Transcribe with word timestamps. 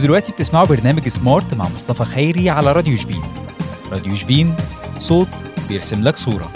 أنتوا 0.00 0.08
دلوقتي 0.08 0.32
بتسمعوا 0.32 0.66
برنامج 0.66 1.08
سمارت 1.08 1.54
مع 1.54 1.64
مصطفى 1.74 2.04
خيري 2.04 2.50
على 2.50 2.72
راديو 2.72 2.96
شبين. 2.96 3.22
راديو 3.92 4.16
شبين 4.16 4.54
صوت 4.98 5.28
بيرسم 5.68 6.02
لك 6.02 6.16
صورة. 6.16 6.52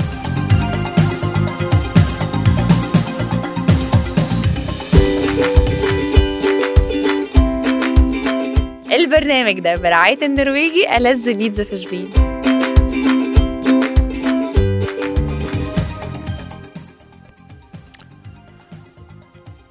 البرنامج 8.93 9.61
ده 9.61 9.77
برعاية 9.77 10.19
النرويجي 10.23 10.97
ألذ 10.97 11.33
بيتزا 11.33 11.65
في 11.65 11.77
شبين. 11.77 12.24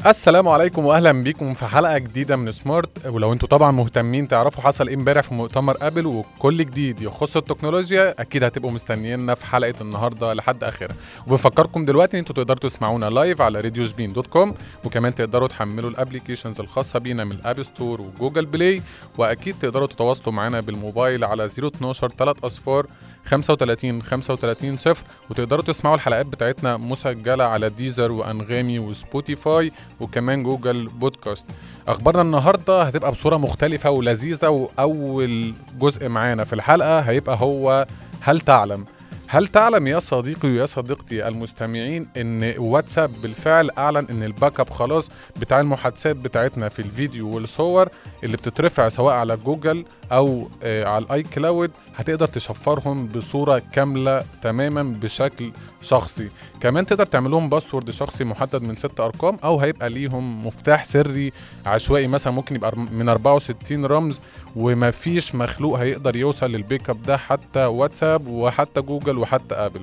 السلام 0.08 0.48
عليكم 0.48 0.86
واهلا 0.86 1.12
بيكم 1.12 1.54
في 1.54 1.66
حلقة 1.66 1.98
جديدة 1.98 2.36
من 2.36 2.52
Smart. 2.52 3.06
ولو 3.08 3.34
أنتوا 3.34 3.48
طبعا 3.48 3.72
مهتمين 3.72 4.28
تعرفوا 4.28 4.64
حصل 4.64 4.88
إيه 4.88 4.96
امبارح 4.96 5.24
في 5.24 5.34
مؤتمر 5.34 5.76
أبل 5.82 6.06
وكل 6.06 6.58
جديد 6.58 7.02
يخص 7.02 7.38
التكنولوجيا 7.38 8.22
أكيد 8.22 8.44
هتبقوا 8.44 8.72
مستنيينا 8.72 9.36
في 9.36 9.46
حلقة 9.46 9.74
النهارده 9.82 10.34
لحد 10.34 10.64
آخرها. 10.64 10.96
وبنفكركم 11.28 11.86
دلوقتي 11.86 12.14
إن 12.18 12.20
أنتوا 12.20 12.36
تقدروا 12.36 12.60
تسمعونا 12.60 13.06
live 13.10 13.42
على 13.42 13.62
راديو 13.62 13.86
Spin 13.86 14.14
dot 14.14 14.28
com 14.28 14.54
وكمان 14.86 15.16
تقدروا 15.16 15.48
تحملوا 15.48 15.90
ال 15.90 15.95
applications 15.95 16.60
الخاصة 16.60 17.00
بينا 17.00 17.24
من 17.24 17.32
ال 17.32 17.40
App 17.40 17.64
Store 17.64 18.02
و 18.02 18.08
Google 18.08 18.46
Play 18.46 18.82
وأكيد 19.18 19.56
تقدروا 19.62 19.88
تتواصلوا 19.88 20.36
معانا 20.36 20.60
بالموبايل 20.60 21.24
على 21.24 21.46
012 21.46 22.08
3 22.10 22.46
أصفار 22.46 22.88
35 23.26 24.02
35 24.02 24.78
صفر. 24.78 25.04
وتقدروا 25.30 25.64
تسمعوا 25.64 25.96
الحلقات 25.96 26.26
بتاعتنا 26.26 26.78
مسجلة 26.78 27.44
على 27.44 27.70
Deezer 27.70 28.12
وأنغامي 28.12 28.80
و 28.80 28.91
Spotify 28.91 29.72
وكمان 30.00 30.44
Google 30.44 30.88
Podcast. 30.88 31.46
أخبارنا 31.88 32.22
النهاردة 32.22 32.84
هتبقى 32.84 33.12
بصورة 33.12 33.38
مختلفة 33.38 33.90
ولذيذة 33.90 34.50
وأول 34.50 35.54
جزء 35.80 36.08
معانا 36.10 36.44
في 36.44 36.54
الحلقة 36.54 37.00
هيبقى 37.00 37.38
هو 37.40 37.88
هل 38.22 38.40
تعلم؟ 38.40 38.86
هل 39.34 39.48
تعلم 39.48 39.88
يا 39.88 40.00
صديقي 40.00 40.48
ويا 40.50 40.66
صديقتي 40.66 41.28
المستمعين 41.28 42.08
إن 42.18 42.54
واتساب 42.58 43.10
بالفعل 43.24 43.70
أعلن 43.78 44.08
إن 44.10 44.24
ال 44.24 44.60
backup 44.60 44.70
خلاص 44.70 45.10
بتاع 45.42 45.60
المحادثات 45.60 46.16
بتاعتنا 46.16 46.70
في 46.70 46.80
الفيديو 46.80 47.36
والصور 47.36 47.90
اللي 48.24 48.38
بتترفع 48.38 48.90
سواء 48.90 49.14
على 49.16 49.38
جوجل 49.38 49.86
أو 50.12 50.50
آه 50.64 50.86
على 50.86 51.06
ال 51.06 51.24
iCloud 51.24 51.72
هتقدر 51.96 52.28
تشفرهم 52.28 53.08
بصورة 53.08 53.62
كاملة 53.74 54.24
تماما 54.42 54.84
بشكل 54.84 55.52
شخصي. 55.82 56.30
كمان 56.62 56.86
تقدر 56.86 57.06
تعمل 57.06 57.32
لهم 57.32 57.50
password 57.50 57.92
شخصي 57.92 58.24
محدد 58.24 58.64
من 58.64 58.76
ست 58.76 59.00
أرقام 59.00 59.38
أو 59.44 59.60
هيبقى 59.60 59.90
ليهم 59.90 60.48
مفتاح 60.48 60.86
سري 60.86 61.32
عشوائي 61.66 62.08
مثلا 62.08 62.34
ممكن 62.34 62.56
يبقى 62.56 62.78
من 62.78 63.10
64 63.10 63.86
رمز 63.86 64.20
ومفيش 64.56 65.36
مخلوق 65.36 65.80
هيقدر 65.80 66.16
يوصل 66.16 66.52
لل 66.52 66.90
backup 66.90 67.02
ده 67.02 67.18
حتى 67.18 67.66
واتساب 67.66 68.28
وحتى 68.28 68.82
جوجل 68.82 69.18
وحتى 69.18 69.56
آبل. 69.56 69.82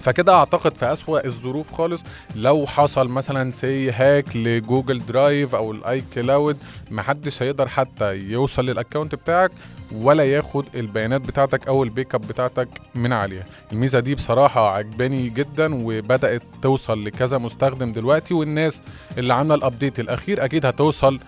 فكده 0.00 0.34
أعتقد 0.34 0.76
في 0.76 0.92
أسوأ 0.92 1.26
الظروف 1.26 1.72
خالص 1.74 2.04
لو 2.36 2.66
حصل 2.66 3.08
مثلا 3.08 3.50
سي 3.50 3.90
hack 3.90 4.36
ل 4.36 4.45
Google 4.45 4.98
Drive 5.06 5.54
أو 5.54 5.72
ال 5.72 6.02
iCloud 6.14 6.56
محدش 6.90 7.42
هيقدر 7.42 7.68
حتى 7.68 8.14
يوصل 8.16 8.66
لل 8.66 8.77
account 8.77 9.14
بتاعك 9.14 9.50
ولا 9.94 10.24
ياخد 10.24 10.64
البيانات 10.74 11.20
بتاعتك 11.20 11.68
أو 11.68 11.82
ال 11.82 12.14
backup 12.14 12.20
بتاعتك 12.20 12.68
من 12.94 13.12
عليها 13.12 13.44
الميزة 13.72 14.00
دي 14.00 14.14
بصراحة 14.14 14.70
عجباني 14.70 15.28
جدا 15.28 15.74
وبدأت 15.86 16.42
توصل 16.62 17.04
لكذا 17.04 17.38
مستخدم 17.38 17.92
دلوقتي 17.92 18.34
والناس 18.34 18.82
اللي 19.18 19.34
عاملة 19.34 19.54
ال 19.54 19.61
update 19.61 20.00
الأخير 20.00 20.44
أكيد 20.44 20.66
هتوصل 20.66 21.18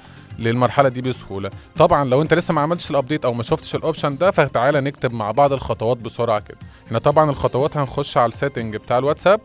للمرحلة 0.41 0.89
دي 0.89 1.01
بسهولة. 1.01 1.51
طبعا 1.77 2.05
لو 2.05 2.23
انت 2.23 2.35
لسه 2.35 2.55
ما 2.55 2.61
عملتش 2.61 2.91
ال 2.91 2.95
update 2.95 3.25
أو 3.25 3.33
ما 3.33 3.43
شفتش 3.43 3.75
ال 3.75 3.81
option 3.81 4.17
ده 4.17 4.31
فتعالى 4.31 4.81
نكتب 4.81 5.13
مع 5.13 5.31
بعض 5.31 5.53
الخطوات 5.53 5.97
بسرعة 5.97 6.41
كده. 6.41 6.59
إحنا 6.87 6.99
طبعا 6.99 7.31
الخطوات 7.31 7.77
هنخش 7.77 8.17
على 8.17 8.29
ال 8.29 8.34
settings 8.34 8.77
بتاع 8.77 8.99
الواتساب. 8.99 9.41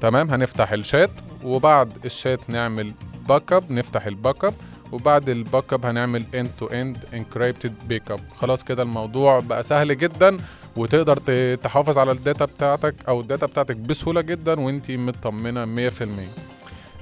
تمام؟ 0.00 0.30
هنفتح 0.30 0.72
الشات 0.72 1.10
وبعد 1.44 1.92
الشات 2.04 2.40
نعمل 2.50 2.92
backup 3.28 3.72
نفتح 3.72 4.06
ال 4.06 4.44
backup 4.44 4.54
وبعد 4.92 5.28
ال 5.28 5.72
backup 5.72 5.86
هنعمل 5.86 6.24
end 6.34 6.62
to 6.64 6.68
end 6.68 7.14
encrypted 7.16 7.70
backup 7.88 8.20
خلاص 8.36 8.64
كده 8.64 8.82
الموضوع 8.82 9.40
بقى 9.40 9.62
سهل 9.62 9.98
جدا 9.98 10.36
وتقدر 10.76 11.16
تحافظ 11.56 11.98
على 11.98 12.12
ال 12.12 12.18
data 12.18 12.44
بتاعتك 12.44 12.94
أو 13.08 13.20
ال 13.20 13.25
data 13.25 13.46
بتاعتك 13.46 13.76
بسهولة 13.76 14.20
جدا 14.20 14.60
وانت 14.60 14.90
مطمنة 14.90 15.90
100% 15.90 15.90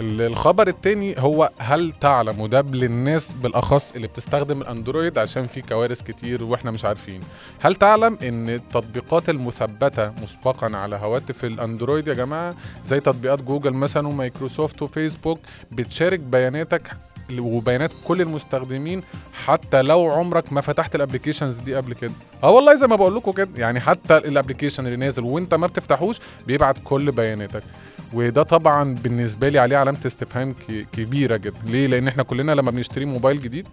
الخبر 0.00 0.68
التاني 0.68 1.14
هو 1.18 1.50
هل 1.58 1.92
تعلم 2.00 2.40
وده 2.40 2.60
للناس 2.60 3.32
بالأخص 3.32 3.92
اللي 3.92 4.06
بتستخدم 4.06 4.60
الأندرويد 4.62 5.18
عشان 5.18 5.46
في 5.46 5.62
كوارث 5.62 6.02
كتير 6.02 6.44
وإحنا 6.44 6.70
مش 6.70 6.84
عارفين؟ 6.84 7.20
هل 7.60 7.74
تعلم 7.74 8.18
إن 8.22 8.48
التطبيقات 8.48 9.28
المثبتة 9.28 10.10
مسبقا 10.22 10.76
على 10.76 10.96
هواتف 10.96 11.44
الأندرويد 11.44 12.08
يا 12.08 12.14
جماعة 12.14 12.54
زي 12.84 13.00
تطبيقات 13.00 13.42
جوجل 13.42 13.72
مثلا 13.72 14.08
ومايكروسوفت 14.08 14.82
وفيسبوك 14.82 15.40
بتشارك 15.72 16.20
بياناتك 16.20 16.90
وبيانات 17.38 17.90
كل 18.06 18.20
المستخدمين 18.20 19.02
حتى 19.44 19.82
لو 19.82 20.12
عمرك 20.12 20.52
ما 20.52 20.60
فتحت 20.60 20.94
ال 20.94 20.99
applications 20.99 21.56
دي 21.56 21.74
قبل 21.74 21.94
كده؟ 21.94 22.12
آه 22.42 22.50
والله 22.50 22.74
زي 22.74 22.86
ما 22.86 22.96
بقول 22.96 23.16
لكم 23.16 23.32
كده 23.32 23.48
يعني 23.56 23.80
حتى 23.80 24.16
ال 24.16 24.22
application 24.22 24.86
اللي 24.86 24.96
نازل 24.96 25.24
وإنت 25.24 25.54
ما 25.54 25.66
بتفتحوش 25.66 26.18
بيبعت 26.46 26.76
كل 26.84 27.12
بياناتك. 27.12 27.62
وده 28.12 28.42
طبعا 28.42 28.94
بالنسبة 28.94 29.48
لي 29.48 29.58
عليه 29.58 29.76
علامة 29.76 29.98
استفهام 30.06 30.54
كبيرة 30.92 31.36
جدا. 31.36 31.58
ليه؟ 31.66 31.86
لأن 31.86 32.08
إحنا 32.08 32.22
كلنا 32.22 32.52
لما 32.52 32.70
بنشتري 32.70 33.04
موبايل 33.04 33.42
جديد 33.42 33.66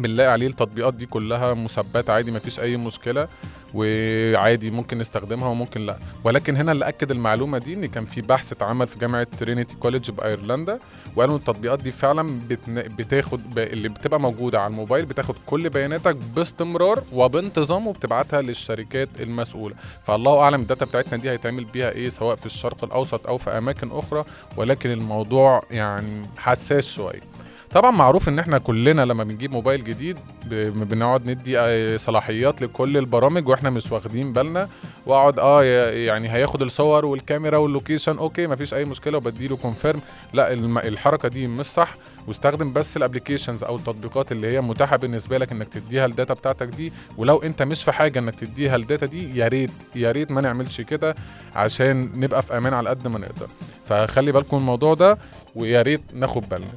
بنلاقي 0.00 0.32
عليه 0.32 0.46
التطبيقات 0.46 0.94
دي 0.94 1.06
كلها 1.06 1.54
مثبتة 1.54 2.12
عادي 2.12 2.32
مفيش 2.32 2.60
أي 2.60 2.76
مشكلة 2.76 3.28
وعادي 3.74 4.70
ممكن 4.70 4.98
نستخدمها 4.98 5.48
وممكن 5.48 5.86
لأ. 5.86 5.98
ولكن 6.24 6.56
هنا 6.56 6.72
اللي 6.72 6.88
أكد 6.88 7.10
المعلومة 7.10 7.58
دي 7.58 7.74
إن 7.74 7.86
كان 7.86 8.04
في 8.06 8.20
بحث 8.20 8.52
اتعمل 8.52 8.86
في 8.86 8.98
جامعة 8.98 9.26
ترينيتي 9.38 9.74
كوليدج 9.74 10.10
بأيرلندا 10.10 10.78
وقالوا 11.16 11.36
التطبيقات 11.36 11.82
دي 11.82 11.90
فعلا 11.90 12.40
بتاخد 12.68 13.58
اللي 13.58 13.88
بتبقى 13.88 14.20
موجودة 14.20 14.60
على 14.60 14.70
الموبايل 14.70 15.06
بتاخد 15.06 15.34
كل 15.46 15.68
بياناتك 15.70 16.16
باستمرار 16.36 17.02
وبانتظام 17.12 17.86
وبتبعتها 17.86 18.42
للشركات 18.42 19.08
المسؤولة. 19.20 19.74
فالله 20.04 20.40
أعلم 20.40 20.60
ال 20.60 20.65
data 20.65 20.84
بتاعتنا 20.84 21.16
دي 21.18 21.30
هيتعمل 21.30 21.64
بيها 21.64 21.90
إيه 21.90 22.08
سواء 22.08 22.36
في 22.36 22.46
الشرق 22.46 22.84
الأوسط 22.84 23.26
أو 23.26 23.38
في 23.38 23.50
أماكن 23.50 23.90
أخرى 23.92 24.24
ولكن 24.56 24.90
الموضوع 24.90 25.62
يعني 25.70 26.26
حساس 26.38 26.92
شوية. 26.92 27.20
طبعا 27.70 27.90
معروف 27.90 28.28
إن 28.28 28.38
إحنا 28.38 28.58
كلنا 28.58 29.02
لما 29.04 29.24
بنجيب 29.24 29.52
موبايل 29.52 29.84
جديد 29.84 30.16
بنقعد 30.50 31.30
ندي 31.30 31.98
صلاحيات 31.98 32.62
لكل 32.62 32.96
البرامج 32.96 33.48
وإحنا 33.48 33.70
مش 33.70 33.92
واخدين 33.92 34.32
بالنا. 34.32 34.68
وأقعد 35.06 35.38
آه 35.38 35.62
يعني 35.92 36.28
هياخد 36.32 36.62
الصور 36.62 37.04
والكاميرا 37.04 37.56
وال 37.58 37.70
location 37.70 38.18
okay 38.18 38.46
مفيش 38.46 38.74
أي 38.74 38.84
مشكلة 38.84 39.18
وبديله 39.18 39.56
confirm 39.56 40.00
لا 40.32 40.52
الحركة 40.88 41.28
دي 41.28 41.46
مش 41.46 41.66
صح. 41.66 41.94
واستخدم 42.28 42.72
بس 42.72 42.96
ال 42.96 43.01
applications 43.01 43.64
أو 43.64 43.76
التطبيقات 43.76 44.32
اللي 44.32 44.46
هي 44.52 44.60
متاحة 44.60 44.96
بالنسبة 44.96 45.38
لك 45.38 45.52
إنك 45.52 45.68
تديها 45.68 46.06
ال 46.06 46.12
data 46.12 46.34
بتاعتك 46.34 46.66
دي. 46.66 46.92
ولو 47.16 47.36
أنت 47.36 47.62
مش 47.62 47.84
في 47.84 47.92
حاجة 47.92 48.18
إنك 48.18 48.34
تديها 48.34 48.76
ال 48.76 48.82
data 48.82 49.06
دي 49.06 49.38
يا 49.38 49.48
ريت 49.48 49.70
يا 49.94 50.12
ريت 50.12 50.30
ما 50.30 50.40
نعملش 50.40 50.80
كده 50.80 51.14
عشان 51.54 52.10
نبقى 52.14 52.42
في 52.42 52.56
أمان 52.56 52.74
على 52.74 52.90
قد 52.90 53.08
ما 53.08 53.18
نقدر. 53.18 53.48
فخلي 53.90 54.32
بالكم 54.32 54.56
الموضوع 54.56 54.94
ده 54.94 55.18
ويا 55.54 55.82
ريت 55.82 56.00
ناخد 56.14 56.48
بالنا. 56.48 56.72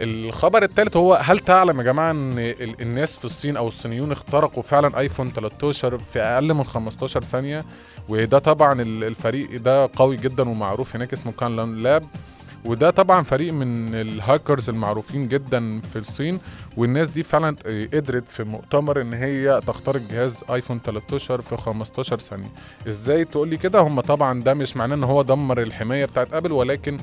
الخبر 0.00 0.62
الثالث 0.62 0.96
هو 0.96 1.14
هل 1.14 1.38
تعلم 1.38 1.78
يا 1.78 1.84
جماعة 1.84 2.10
إن 2.10 2.38
الناس 2.80 3.16
في 3.16 3.24
الصين 3.24 3.56
أو 3.56 3.68
الصينيون 3.68 4.12
اخترقوا 4.12 4.62
فعلا 4.62 4.98
آيفون 4.98 5.28
13 5.28 5.98
في 5.98 6.20
أقل 6.20 6.54
من 6.54 6.64
15 6.64 7.22
ثانية؟ 7.22 7.64
وده 8.08 8.38
طبعا 8.38 8.82
الفريق 8.82 9.56
ده 9.60 9.90
قوي 9.96 10.16
جدا 10.16 10.48
ومعروف 10.48 10.96
هناك 10.96 11.12
اسمه 11.12 11.32
Kunlun 11.32 11.82
Lab 11.82 12.04
وده 12.64 12.90
طبعا 12.90 13.22
فريق 13.22 13.52
من 13.52 13.94
الهاكرز 13.94 14.68
المعروفين 14.70 15.28
جدا 15.28 15.80
في 15.80 15.98
الصين 15.98 16.38
والناس 16.76 17.08
دي 17.10 17.22
فعلا 17.22 17.56
قدرت 17.94 18.24
في 18.30 18.44
مؤتمر 18.44 19.00
إن 19.00 19.12
هي 19.14 19.60
تخترق 19.66 20.00
جهاز 20.10 20.44
آيفون 20.50 20.80
13 20.80 21.40
في 21.40 21.56
15 21.56 22.18
ثانية. 22.18 22.48
إزاي 22.88 23.24
تقول 23.24 23.48
لي 23.48 23.56
كده؟ 23.56 23.80
هم 23.80 24.00
طبعا 24.00 24.42
ده 24.42 24.54
مش 24.54 24.76
معناه 24.76 24.96
إن 24.96 25.04
هو 25.04 25.22
دمر 25.22 25.62
الحماية 25.62 26.04
بتاعت 26.04 26.32
أبل 26.32 26.52
ولكن 26.52 26.96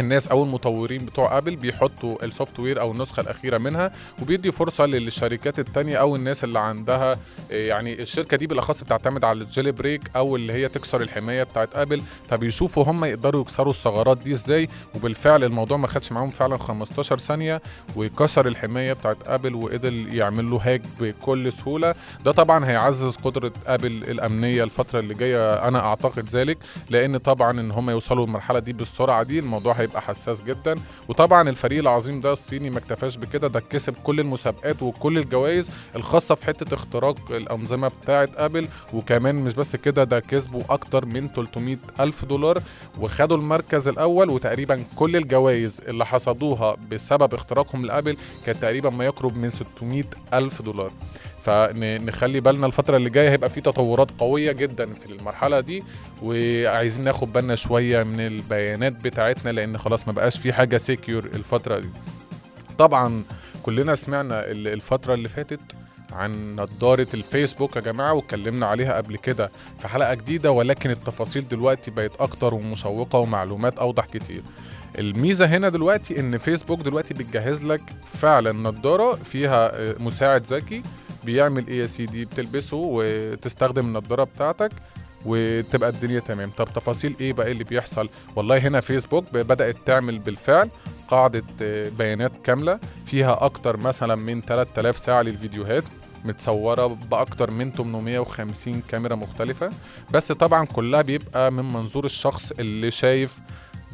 الناس 0.00 0.28
أو 0.28 0.42
المطورين 0.44 1.04
بتوع 1.04 1.38
آبل 1.38 1.56
بيحطوا 1.56 2.24
ال 2.24 2.60
software 2.60 2.80
أو 2.80 2.92
النسخة 2.92 3.20
الأخيرة 3.20 3.58
منها 3.58 3.92
وبيدي 4.22 4.52
فرصة 4.52 4.86
للشركات 4.86 5.58
التانية 5.58 5.96
أو 5.96 6.16
الناس 6.16 6.44
اللي 6.44 6.58
عندها 6.58 7.16
يعني 7.50 8.02
الشركة 8.02 8.36
دي 8.36 8.46
بالأخص 8.46 8.84
بتعتمد 8.84 9.24
على 9.24 9.40
ال 9.42 9.72
jailbreak 9.72 10.00
أو 10.16 10.36
اللي 10.36 10.52
هي 10.52 10.68
تكسر 10.68 11.00
الحماية 11.00 11.42
بتاعت 11.42 11.74
آبل 11.74 12.02
فبيشوفوا 12.28 12.84
هم 12.84 13.04
يقدروا 13.04 13.40
يكسروا 13.42 13.70
الثغرات 13.70 14.18
دي 14.18 14.32
إزاي 14.32 14.68
وبالفعل 14.96 15.44
الموضوع 15.44 15.76
ما 15.76 15.86
خدش 15.86 16.12
معاهم 16.12 16.30
فعلا 16.30 16.56
15 16.56 17.18
ثانية 17.18 17.62
وكسر 17.96 18.46
الحماية 18.46 18.92
بتاعت 18.92 19.16
آبل 19.26 19.54
وقدر 19.54 19.92
يعمل 19.92 20.50
له 20.50 20.60
hack 20.62 20.82
بكل 21.00 21.52
سهولة. 21.52 21.94
ده 22.24 22.32
طبعا 22.32 22.66
هيعزز 22.66 23.16
قدرة 23.16 23.52
آبل 23.66 23.86
الأمنية 23.92 24.64
الفترة 24.64 25.00
اللي 25.00 25.14
جاية 25.14 25.68
أنا 25.68 25.78
أعتقد 25.86 26.28
ذلك 26.28 26.58
لأن 26.90 27.16
طبعا 27.16 27.60
إن 27.60 27.70
هم 27.70 27.90
يوصلوا 27.90 28.26
للمرحلة 28.26 28.58
دي 28.58 28.72
بالسرعة 28.72 29.22
دي 29.22 29.38
الموضوع 29.38 29.72
هيبقى 29.82 30.02
حساس 30.02 30.42
جدا. 30.42 30.74
وطبعا 31.08 31.48
الفريق 31.48 31.78
العظيم 31.78 32.20
ده 32.20 32.32
الصيني 32.32 32.70
ما 32.70 32.78
اكتفاش 32.78 33.16
بكده 33.16 33.48
ده 33.48 33.60
كسب 33.60 33.94
كل 34.04 34.20
المسابقات 34.20 34.82
وكل 34.82 35.18
الجوائز 35.18 35.70
الخاصة 35.96 36.34
في 36.34 36.46
حتة 36.46 36.74
اختراق 36.74 37.16
الأنظمة 37.30 37.88
بتاعه 38.02 38.28
أبل. 38.36 38.68
وكمان 38.92 39.34
مش 39.34 39.54
بس 39.54 39.76
كده 39.76 40.04
ده 40.04 40.20
كسبوا 40.20 40.62
أكتر 40.70 41.06
من 41.06 41.28
300 41.28 41.76
ألف 42.00 42.24
دولار. 42.24 42.62
وخدوا 43.00 43.36
المركز 43.36 43.88
الأول 43.88 44.30
وتقريبا 44.30 44.84
كل 44.96 45.16
الجوائز 45.16 45.80
اللي 45.88 46.06
حصدوها 46.06 46.76
بسبب 46.90 47.34
اختراقهم 47.34 47.86
لأبل 47.86 48.16
كانت 48.46 48.58
تقريبا 48.58 48.90
ما 48.90 49.04
يقرب 49.04 49.36
من 49.36 49.50
600 49.50 50.04
ألف 50.34 50.62
دولار. 50.62 50.90
فنخلي 51.42 52.40
بالنا 52.40 52.66
الفترة 52.66 52.96
اللي 52.96 53.10
جاية 53.10 53.30
هيبقى 53.30 53.50
في 53.50 53.60
تطورات 53.60 54.10
قوية 54.18 54.52
جدا 54.52 54.92
في 54.92 55.06
المرحلة 55.06 55.60
دي 55.60 55.82
وعايزين 56.22 57.04
ناخد 57.04 57.32
بالنا 57.32 57.54
شوية 57.54 58.02
من 58.02 58.20
البيانات 58.20 58.92
بتاعتنا 58.92 59.50
لأن 59.50 59.78
خلاص 59.78 60.06
ما 60.06 60.12
بقاش 60.12 60.38
في 60.38 60.52
حاجة 60.52 60.76
secure 60.76 61.24
الفترة 61.24 61.78
دي. 61.78 61.88
طبعا 62.78 63.22
كلنا 63.62 63.94
سمعنا 63.94 64.50
ال- 64.50 64.68
الفترة 64.68 65.14
اللي 65.14 65.28
فاتت 65.28 65.60
عن 66.12 66.56
نظارة 66.56 67.06
الفيسبوك 67.14 67.76
يا 67.76 67.80
جماعة 67.80 68.12
واتكلمنا 68.12 68.66
عليها 68.66 68.94
قبل 68.96 69.16
كده 69.16 69.50
في 69.78 69.88
حلقة 69.88 70.14
جديدة 70.14 70.50
ولكن 70.50 70.90
التفاصيل 70.90 71.48
دلوقتي 71.48 71.90
بقت 71.90 72.16
أكتر 72.20 72.54
ومشوقة 72.54 73.18
ومعلومات 73.18 73.78
أوضح 73.78 74.04
كتير. 74.04 74.42
الميزة 74.98 75.46
هنا 75.46 75.68
دلوقتي 75.68 76.20
إن 76.20 76.38
فيسبوك 76.38 76.80
دلوقتي 76.80 77.14
بتجهز 77.14 77.64
لك 77.64 77.82
فعلا 78.04 78.52
نظارة 78.52 79.12
فيها 79.12 79.70
آه، 79.80 79.94
مساعد 79.98 80.46
ذكي 80.46 80.82
بيعمل 81.24 81.66
إيه 81.68 81.80
يا 81.80 81.86
سيدي 81.86 82.24
بتلبسه 82.24 82.76
وتستخدم 82.76 83.86
النضارة 83.86 84.24
بتاعتك 84.24 84.70
وتبقى 85.26 85.88
الدنيا 85.88 86.20
تمام. 86.20 86.50
طب 86.50 86.64
تفاصيل 86.74 87.16
إيه 87.20 87.32
بقى 87.32 87.50
اللي 87.52 87.64
بيحصل؟ 87.64 88.08
والله 88.36 88.58
هنا 88.58 88.80
فيسبوك 88.80 89.24
بدأت 89.34 89.76
تعمل 89.86 90.18
بالفعل 90.18 90.70
قاعدة 91.08 91.44
آه، 91.62 91.88
بيانات 91.98 92.32
كاملة 92.44 92.78
فيها 93.06 93.44
أكتر 93.44 93.76
مثلا 93.76 94.14
من 94.14 94.40
3000 94.40 94.98
ساعة 94.98 95.22
للفيديوهات 95.22 95.84
متصورة 96.24 96.86
بأكتر 96.86 97.50
من 97.50 97.72
850 97.72 98.82
كاميرا 98.88 99.14
مختلفة. 99.14 99.70
بس 100.12 100.32
طبعا 100.32 100.64
كلها 100.64 101.02
بيبقى 101.02 101.52
من 101.52 101.64
منظور 101.64 102.04
الشخص 102.04 102.52
اللي 102.52 102.90
شايف 102.90 103.38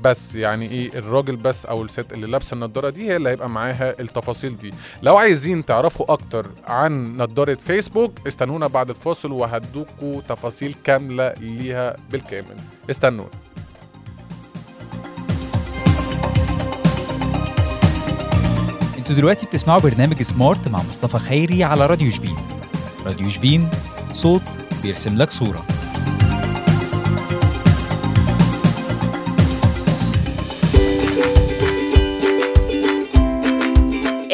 بس 0.05 0.35
يعني 0.35 0.71
إيه 0.71 0.99
الراجل 0.99 1.37
بس 1.37 1.67
أو 1.67 1.83
الست 1.83 2.13
اللي 2.13 2.27
لابسة 2.27 2.55
النضارة 2.55 2.91
دي 2.91 3.09
هي 3.11 3.17
اللي 3.17 3.29
هيبقى 3.29 3.51
معاها 3.51 4.01
التفاصيل 4.01 4.57
دي. 4.57 4.71
لو 5.03 5.17
عايزين 5.17 5.65
تعرفوا 5.65 6.13
أكتر 6.13 6.51
عن 6.67 7.17
نضارة 7.17 7.55
فيسبوك 7.55 8.13
استنونا 8.27 8.67
بعد 8.67 8.91
الفاصل 8.91 9.33
وهدوكوا 9.33 10.21
تفاصيل 10.29 10.75
كاملة 10.85 11.33
ليها 11.33 11.97
بالكامل. 12.11 12.57
استنونا. 12.91 13.31
أنتوا 18.99 19.15
دلوقتي 19.15 19.47
بتسمعوا 19.47 19.81
برنامج 19.81 20.23
سمارت 20.23 20.69
مع 20.69 20.79
مصطفى 20.79 21.19
خيري 21.19 21.65
على 21.65 21.87
راديو 21.87 22.11
شبين. 22.11 22.37
راديو 23.07 23.29
شبين 23.29 23.69
صوت 24.13 24.43
بيرسم 24.83 25.17
لك 25.17 25.31
صورة. 25.31 25.67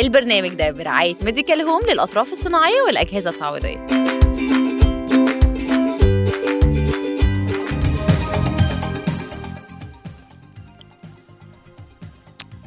البرنامج 0.05 0.49
ده 0.49 0.71
برعاية 0.71 1.17
ميديكال 1.23 1.61
هوم 1.61 1.81
للأطراف 1.89 2.33
الصناعية 2.33 2.83
والأجهزة 2.87 3.31
التعويضية. 3.31 3.87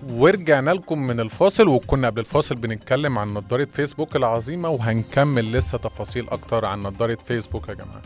ورجعنا 0.09 0.71
لكم 0.71 0.99
من 0.99 1.19
الفاصل 1.19 1.67
وكنا 1.67 2.07
قبل 2.07 2.19
الفاصل 2.19 2.55
بنتكلم 2.55 3.17
عن 3.19 3.27
نظارة 3.33 3.67
فيسبوك 3.73 4.15
العظيمة 4.15 4.69
وهنكمل 4.69 5.51
لسه 5.51 5.77
تفاصيل 5.77 6.29
أكتر 6.29 6.65
عن 6.65 6.79
نظارة 6.79 7.17
فيسبوك 7.25 7.69
يا 7.69 7.73
جماعة. 7.73 8.01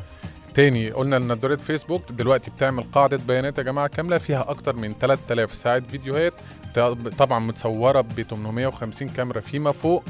تاني 0.53 0.91
قلنا 0.91 1.17
إن 1.17 1.27
نظارة 1.27 1.55
فيسبوك 1.55 2.11
دلوقتي 2.11 2.51
بتعمل 2.51 2.83
قاعدة 2.83 3.19
بيانات 3.27 3.57
يا 3.57 3.63
جماعة 3.63 3.87
كاملة 3.87 4.17
فيها 4.17 4.49
أكتر 4.49 4.75
من 4.75 4.93
3000 4.99 5.55
ساعة 5.55 5.79
فيديوهات 5.79 6.33
طبعا 7.17 7.39
متصورة 7.39 8.01
ب 8.01 8.21
850 8.21 9.07
كاميرا 9.07 9.39
فيما 9.39 9.71
فوق. 9.71 10.03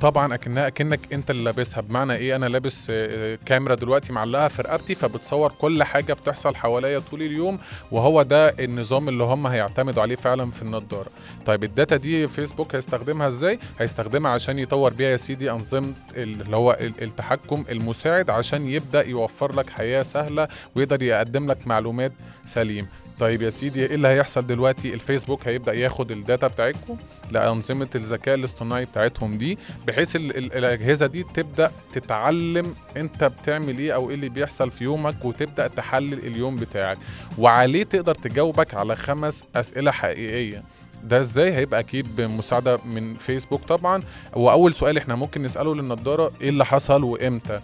طبعا 0.00 0.34
اكنها 0.34 0.66
أكنك 0.66 1.12
أنت 1.12 1.30
اللي 1.30 1.42
لابسها. 1.44 1.80
بمعنى 1.80 2.14
إيه؟ 2.14 2.36
أنا 2.36 2.46
لابس 2.46 2.86
آه، 2.90 3.38
كاميرا 3.46 3.74
دلوقتي 3.74 4.12
معلقة 4.12 4.48
في 4.48 4.62
رقبتي 4.62 4.94
فبتصور 4.94 5.52
كل 5.52 5.82
حاجة 5.82 6.12
بتحصل 6.12 6.56
حواليا 6.56 6.98
طول 6.98 7.22
اليوم 7.22 7.58
وهو 7.90 8.22
ده 8.22 8.48
النظام 8.48 9.08
اللي 9.08 9.24
هم 9.24 9.46
هيعتمدوا 9.46 10.02
عليه 10.02 10.16
فعلا 10.16 10.50
في 10.50 10.62
النضاره 10.62 11.06
طيب 11.46 11.64
ال 11.64 11.70
data 11.70 11.96
دي 11.96 12.28
فيسبوك 12.28 12.74
هيستخدمها 12.74 13.28
إزاي؟ 13.28 13.58
هيستخدمها 13.78 14.30
عشان 14.30 14.58
يطور 14.58 14.92
بيها 14.92 15.10
يا 15.10 15.16
سيدي 15.16 15.50
أنظمة 15.50 15.92
اللي 16.16 16.56
هو 16.56 16.78
ال- 16.80 17.02
التحكم 17.02 17.64
المساعد 17.70 18.30
عشان 18.30 18.66
يبدأ 18.66 19.06
يوفر 19.06 19.54
لك 19.54 19.70
حياة 19.70 20.02
سهلة 20.02 20.48
ويقدر 20.76 21.02
يقدم 21.02 21.50
لك 21.50 21.66
معلومات 21.66 22.12
سليم. 22.46 22.86
طيب 23.22 23.42
يا 23.42 23.50
سيدي 23.50 23.86
إيه 23.86 23.94
اللي 23.94 24.08
هيحصل 24.08 24.46
دلوقتي؟ 24.46 24.94
الفيسبوك 24.94 25.48
هيبدأ 25.48 25.72
ياخد 25.72 26.10
ال 26.10 26.17
data 26.17 26.46
بتاعتكم 26.46 26.96
لأنظمة 27.30 27.88
الذكاء 27.94 28.34
الاصطناعي 28.34 28.84
بتاعتهم 28.84 29.38
دي 29.38 29.58
بحيث 29.86 30.16
ال- 30.16 30.36
ال- 30.36 30.52
الأجهزة 30.54 31.06
دي 31.06 31.22
تبدأ 31.22 31.70
تتعلم 31.92 32.74
أنت 32.96 33.24
بتعمل 33.24 33.78
إيه 33.78 33.92
أو 33.94 34.08
إيه 34.10 34.14
اللي 34.14 34.28
بيحصل 34.28 34.70
في 34.70 34.84
يومك 34.84 35.24
وتبدأ 35.24 35.68
تحلل 35.68 36.18
اليوم 36.26 36.56
بتاعك. 36.56 36.98
وعليه 37.38 37.82
تقدر 37.84 38.14
تجاوبك 38.14 38.74
على 38.74 38.96
خمس 38.96 39.44
أسئلة 39.56 39.90
حقيقية. 39.90 40.62
ده 41.04 41.20
إزاي؟ 41.20 41.52
هيبقى 41.52 41.80
أكيد 41.80 42.06
بمساعدة 42.16 42.76
من 42.84 43.14
فيسبوك 43.14 43.60
طبعا. 43.62 44.00
وأول 44.36 44.74
سؤال 44.74 44.96
إحنا 44.96 45.14
ممكن 45.14 45.42
نسأله 45.42 45.74
للنضارة 45.74 46.32
إيه 46.40 46.48
اللي 46.48 46.64
حصل 46.64 47.04
وإمتى؟ 47.04 47.60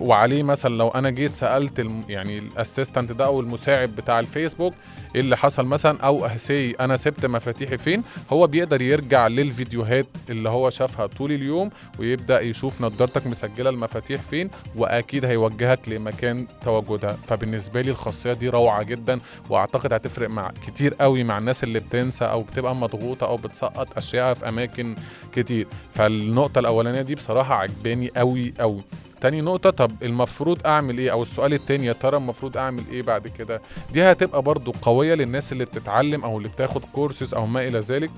وعليه 0.00 0.42
مثلا 0.42 0.74
لو 0.74 0.88
أنا 0.88 1.10
جيت 1.10 1.32
سألت 1.32 1.80
الم 1.80 2.04
يعني 2.08 2.38
ال 2.38 2.45
assistant 2.45 3.12
ده 3.12 3.26
أو 3.26 3.40
المساعد 3.40 3.88
بتاع 3.96 4.20
الفيسبوك 4.20 4.74
إيه 5.14 5.20
اللي 5.20 5.36
حصل 5.36 5.66
مثلا 5.66 6.00
أو 6.00 6.28
say 6.36 6.70
أنا 6.70 6.96
سبت 6.96 7.26
مفاتيحي 7.26 7.78
فين 7.78 8.02
هو 8.32 8.46
بيقدر 8.46 8.82
يرجع 8.82 9.26
للفيديوهات 9.28 10.06
اللي 10.30 10.48
هو 10.48 10.70
شافها 10.70 11.06
طول 11.06 11.32
اليوم 11.32 11.70
ويبدأ 11.98 12.40
يشوف 12.40 12.82
نضارتك 12.82 13.26
مسجلة 13.26 13.70
المفاتيح 13.70 14.20
فين 14.22 14.50
وأكيد 14.76 15.24
هيوجهك 15.24 15.88
لمكان 15.88 16.46
تواجدها. 16.64 17.12
فبالنسبة 17.12 17.80
لي 17.80 17.90
الخاصية 17.90 18.32
دي 18.32 18.48
روعة 18.48 18.82
جدا 18.82 19.20
وأعتقد 19.50 19.92
هتفرق 19.92 20.30
مع 20.30 20.52
كتير 20.66 20.94
قوي 20.94 21.24
مع 21.24 21.38
الناس 21.38 21.64
اللي 21.64 21.80
بتنسى 21.80 22.24
أو 22.24 22.40
بتبقى 22.40 22.76
مضغوطة 22.76 23.26
أو 23.26 23.36
بتسقط 23.36 23.96
أشياء 23.96 24.34
في 24.34 24.48
أماكن 24.48 24.94
كتير. 25.32 25.66
فالنقطة 25.92 26.58
الأولانية 26.58 27.02
دي 27.02 27.14
بصراحة 27.14 27.54
عجباني 27.54 28.10
قوي 28.16 28.54
قوي. 28.60 28.82
تاني 29.20 29.40
نقطة 29.40 29.70
طب 29.70 29.90
المفروض 30.02 30.66
أعمل 30.66 30.98
إيه؟ 30.98 31.12
أو 31.12 31.22
السؤال 31.22 31.52
التاني 31.54 31.86
يا 31.86 31.92
ترى 31.92 32.16
المفروض 32.16 32.56
أعمل 32.56 32.82
إيه 32.92 33.02
بعد 33.02 33.28
كده؟ 33.28 33.62
دي 33.92 34.02
هتبقى 34.02 34.42
برضو 34.42 34.72
قوية 34.82 35.14
للناس 35.14 35.52
اللي 35.52 35.64
بتتعلم 35.64 36.24
أو 36.24 36.38
اللي 36.38 36.48
بتاخد 36.48 36.82
كورسز 36.92 37.34
أو 37.34 37.46
ما 37.46 37.66
إلى 37.66 37.78
ذلك. 37.80 38.10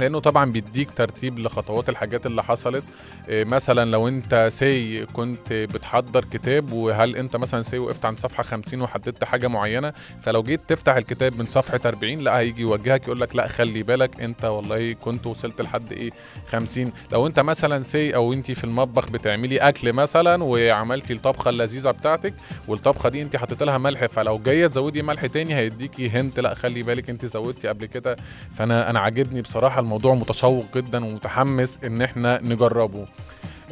لأنه 0.00 0.18
طبعا 0.18 0.52
بيديك 0.52 0.90
ترتيب 0.90 1.38
لخطوات 1.38 1.88
الحاجات 1.88 2.26
اللي 2.26 2.42
حصلت. 2.42 2.84
إيه 3.28 3.44
مثلا 3.44 3.90
لو 3.90 4.08
أنت 4.08 4.46
say 4.52 5.06
كنت 5.06 5.52
بتحضر 5.52 6.24
كتاب 6.24 6.72
وهل 6.72 7.16
أنت 7.16 7.36
مثلا 7.36 7.62
say 7.62 7.78
وقفت 7.78 8.04
عند 8.04 8.18
صفحة 8.18 8.42
50 8.42 8.82
وحددت 8.82 9.24
حاجة 9.24 9.48
معينة 9.48 9.92
فلو 10.22 10.42
جيت 10.42 10.60
تفتح 10.68 10.96
الكتاب 10.96 11.38
من 11.38 11.44
صفحة 11.46 11.80
40 11.86 12.18
لا 12.18 12.38
هيجي 12.38 12.60
يوجهك 12.62 13.02
يقول 13.04 13.20
لك 13.20 13.36
لا 13.36 13.46
خلي 13.48 13.82
بالك 13.82 14.20
أنت 14.20 14.44
والله 14.44 14.92
كنت 14.92 15.26
وصلت 15.26 15.60
لحد 15.62 15.92
إيه 15.92 16.10
50 16.50 16.92
لو 17.12 17.26
أنت 17.26 17.40
مثلا 17.40 17.82
say 17.82 18.14
أو 18.14 18.32
أنت 18.32 18.50
في 18.52 18.64
المطبخ 18.64 19.10
بتعملي 19.10 19.58
أكل 19.58 19.92
مثلا 19.92 20.44
وعملتي 20.44 21.12
الطبخة 21.12 21.48
اللذيذة 21.48 21.90
بتاعتك 21.90 22.34
والطبخة 22.68 23.08
دي 23.08 23.22
أنت 23.22 23.36
حطيت 23.36 23.62
لها 23.62 23.78
ملح 23.78 24.06
فلو 24.06 24.38
جاية 24.38 24.66
تزودي 24.66 25.02
ملح 25.02 25.26
تاني 25.26 25.54
هيديكي 25.54 26.10
hint 26.10 26.40
لا 26.40 26.54
خلي 26.54 26.82
بالك 26.82 27.10
أنت 27.10 27.24
زودتي 27.26 27.68
قبل 27.68 27.86
كده. 27.86 28.16
فأنا 28.54 28.90
أنا 28.90 29.00
عاجبني 29.00 29.40
بصراحة 29.42 29.80
الموضوع 29.90 30.14
متشوق 30.14 30.64
جدا 30.74 31.04
ومتحمس 31.04 31.78
إن 31.84 32.02
إحنا 32.02 32.40
نجربه. 32.42 33.06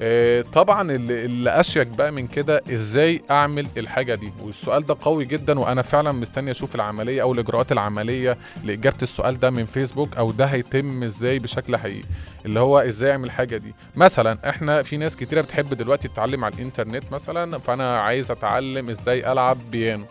آه، 0.01 0.43
طبعا 0.43 0.93
اللي, 0.93 1.51
أشيك 1.51 1.87
بقى 1.87 2.13
من 2.13 2.27
كده 2.27 2.63
إزاي 2.73 3.23
أعمل 3.31 3.67
الحاجة 3.77 4.15
دي؟ 4.15 4.33
والسؤال 4.43 4.87
ده 4.87 4.97
قوي 5.03 5.25
جدا 5.25 5.59
وأنا 5.59 5.83
فعلا 5.83 6.13
مستني 6.13 6.51
أشوف 6.51 6.75
العملية 6.75 7.23
أو 7.23 7.33
الإجراءات 7.33 7.73
العملية 7.73 8.39
لإجابة 8.65 8.97
السؤال 9.03 9.41
ده 9.41 9.51
من 9.51 9.67
فيسبوك 9.67 10.17
أو 10.17 10.31
ده 10.31 10.45
هيتم 10.45 11.03
إزاي 11.03 11.39
بشكل 11.39 11.77
حقيقي؟ 11.77 12.05
اللي 12.47 12.61
هو 12.61 12.79
إزاي 12.79 13.13
أعمل 13.13 13.25
الحاجة 13.25 13.57
دي؟ 13.57 13.75
مثلا 13.97 14.39
إحنا 14.49 14.83
في 14.83 14.97
ناس 14.97 15.17
كتيرة 15.17 15.41
بتحب 15.41 15.75
دلوقتي 15.75 16.09
تتعلم 16.09 16.45
على 16.45 16.55
الإنترنت 16.55 17.13
مثلا 17.13 17.59
فأنا 17.59 17.99
عايز 18.01 18.31
أتعلم 18.31 18.91
إزاي 18.91 19.33
ألعب 19.33 19.59
بيانو. 19.71 20.05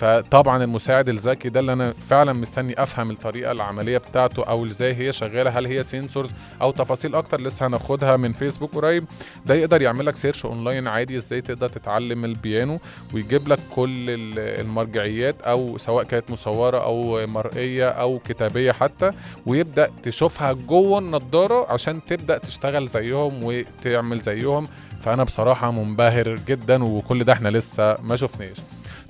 فطبعا 0.00 0.64
المساعد 0.64 1.08
الذكي 1.08 1.48
ده 1.48 1.60
اللي 1.60 1.72
أنا 1.72 1.92
فعلا 1.92 2.32
مستني 2.32 2.82
أفهم 2.82 3.10
الطريقة 3.10 3.52
العملية 3.52 3.98
بتاعته 3.98 4.44
أو 4.44 4.64
إزاي 4.66 4.94
هي 4.94 5.12
شغالة. 5.12 5.50
هل 5.50 5.66
هي 5.66 5.82
sensors 5.82 6.32
أو 6.62 6.70
تفاصيل 6.70 7.14
أكتر 7.14 7.40
لسه 7.40 7.66
هناخدها 7.66 8.16
من 8.16 8.32
فيسبوك 8.32 8.74
قريب. 8.74 9.04
ده 9.46 9.54
يقدر 9.54 9.82
يعمل 9.82 10.06
لك 10.06 10.16
search 10.16 10.46
online 10.46 10.86
عادي 10.88 11.16
إزاي 11.16 11.40
تقدر 11.40 11.68
تتعلم 11.68 12.24
البيانو 12.24 12.78
ويجيب 13.14 13.48
لك 13.48 13.58
كل 13.74 14.10
ال- 14.10 14.60
المرجعيات 14.60 15.40
أو 15.42 15.78
سواء 15.78 16.04
كانت 16.04 16.30
مصورة 16.30 16.78
أو 16.84 17.26
مرئية 17.26 17.88
أو 17.88 18.18
كتابية 18.18 18.72
حتى. 18.72 19.10
ويبدأ 19.46 19.90
تشوفها 20.02 20.52
جوه 20.52 20.98
النضارة 20.98 21.72
عشان 21.72 22.04
تبدأ 22.04 22.38
تشتغل 22.38 22.86
زيهم 22.88 23.40
وتعمل 23.44 24.20
زيهم. 24.20 24.68
فأنا 25.02 25.24
بصراحة 25.24 25.70
منبهر 25.70 26.34
جدا 26.34 26.84
وكل 26.84 27.24
ده 27.24 27.32
إحنا 27.32 27.48
لسه 27.48 27.96
ما 28.02 28.16
شفناش. 28.16 28.56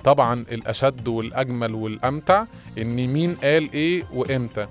طبعا 0.03 0.45
الأشد 0.51 1.07
والأجمل 1.07 1.73
والأمتع. 1.75 2.43
ان 2.77 2.95
مين 3.07 3.35
قال 3.35 3.71
إيه 3.73 4.03
وإمتى. 4.13 4.67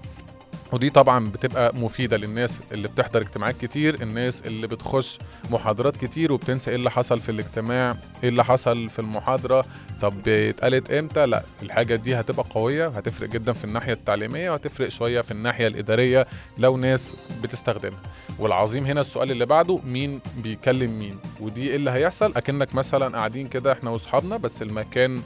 ودي 0.72 0.90
طبعا 0.90 1.28
بتبقى 1.30 1.72
مفيدة 1.76 2.16
للناس 2.16 2.60
اللي 2.72 2.88
بتحضر 2.88 3.20
اجتماعات 3.20 3.56
كتير 3.60 4.02
الناس 4.02 4.42
اللي 4.46 4.66
بتخش 4.66 5.18
محاضرات 5.50 5.96
كتير 5.96 6.32
وبتنسى 6.32 6.70
إيه 6.70 6.76
اللي 6.76 6.90
حصل 6.90 7.20
في 7.20 7.28
الاجتماع 7.28 7.96
إيه 8.22 8.28
اللي 8.28 8.44
حصل 8.44 8.88
في 8.88 8.98
المحاضرة 8.98 9.64
طب 10.02 10.28
اتقالت 10.28 10.90
إمتى؟ 10.90 11.26
لأ 11.26 11.42
الحاجة 11.62 11.94
دي 11.96 12.20
هتبقى 12.20 12.44
قوية 12.50 12.86
هتفرق 12.88 13.28
جدا 13.28 13.52
في 13.52 13.64
الناحية 13.64 13.92
التعليمية 13.92 14.50
وهتفرق 14.50 14.88
شوية 14.88 15.20
في 15.20 15.30
الناحية 15.30 15.66
الإدارية 15.66 16.26
لو 16.58 16.76
ناس 16.76 17.28
بتستخدمها. 17.42 17.98
والعظيم 18.38 18.86
هنا 18.86 19.00
السؤال 19.00 19.30
اللي 19.30 19.46
بعده 19.46 19.78
مين 19.86 20.20
بيكلم 20.36 20.98
مين؟ 20.98 21.16
ودي 21.40 21.70
إيه 21.70 21.76
اللي 21.76 21.90
هيحصل؟ 21.90 22.32
أكنك 22.36 22.74
مثلا 22.74 23.18
قاعدين 23.18 23.48
كده 23.48 23.72
إحنا 23.72 23.90
وأصحابنا 23.90 24.36
بس 24.36 24.62
المكان 24.62 25.20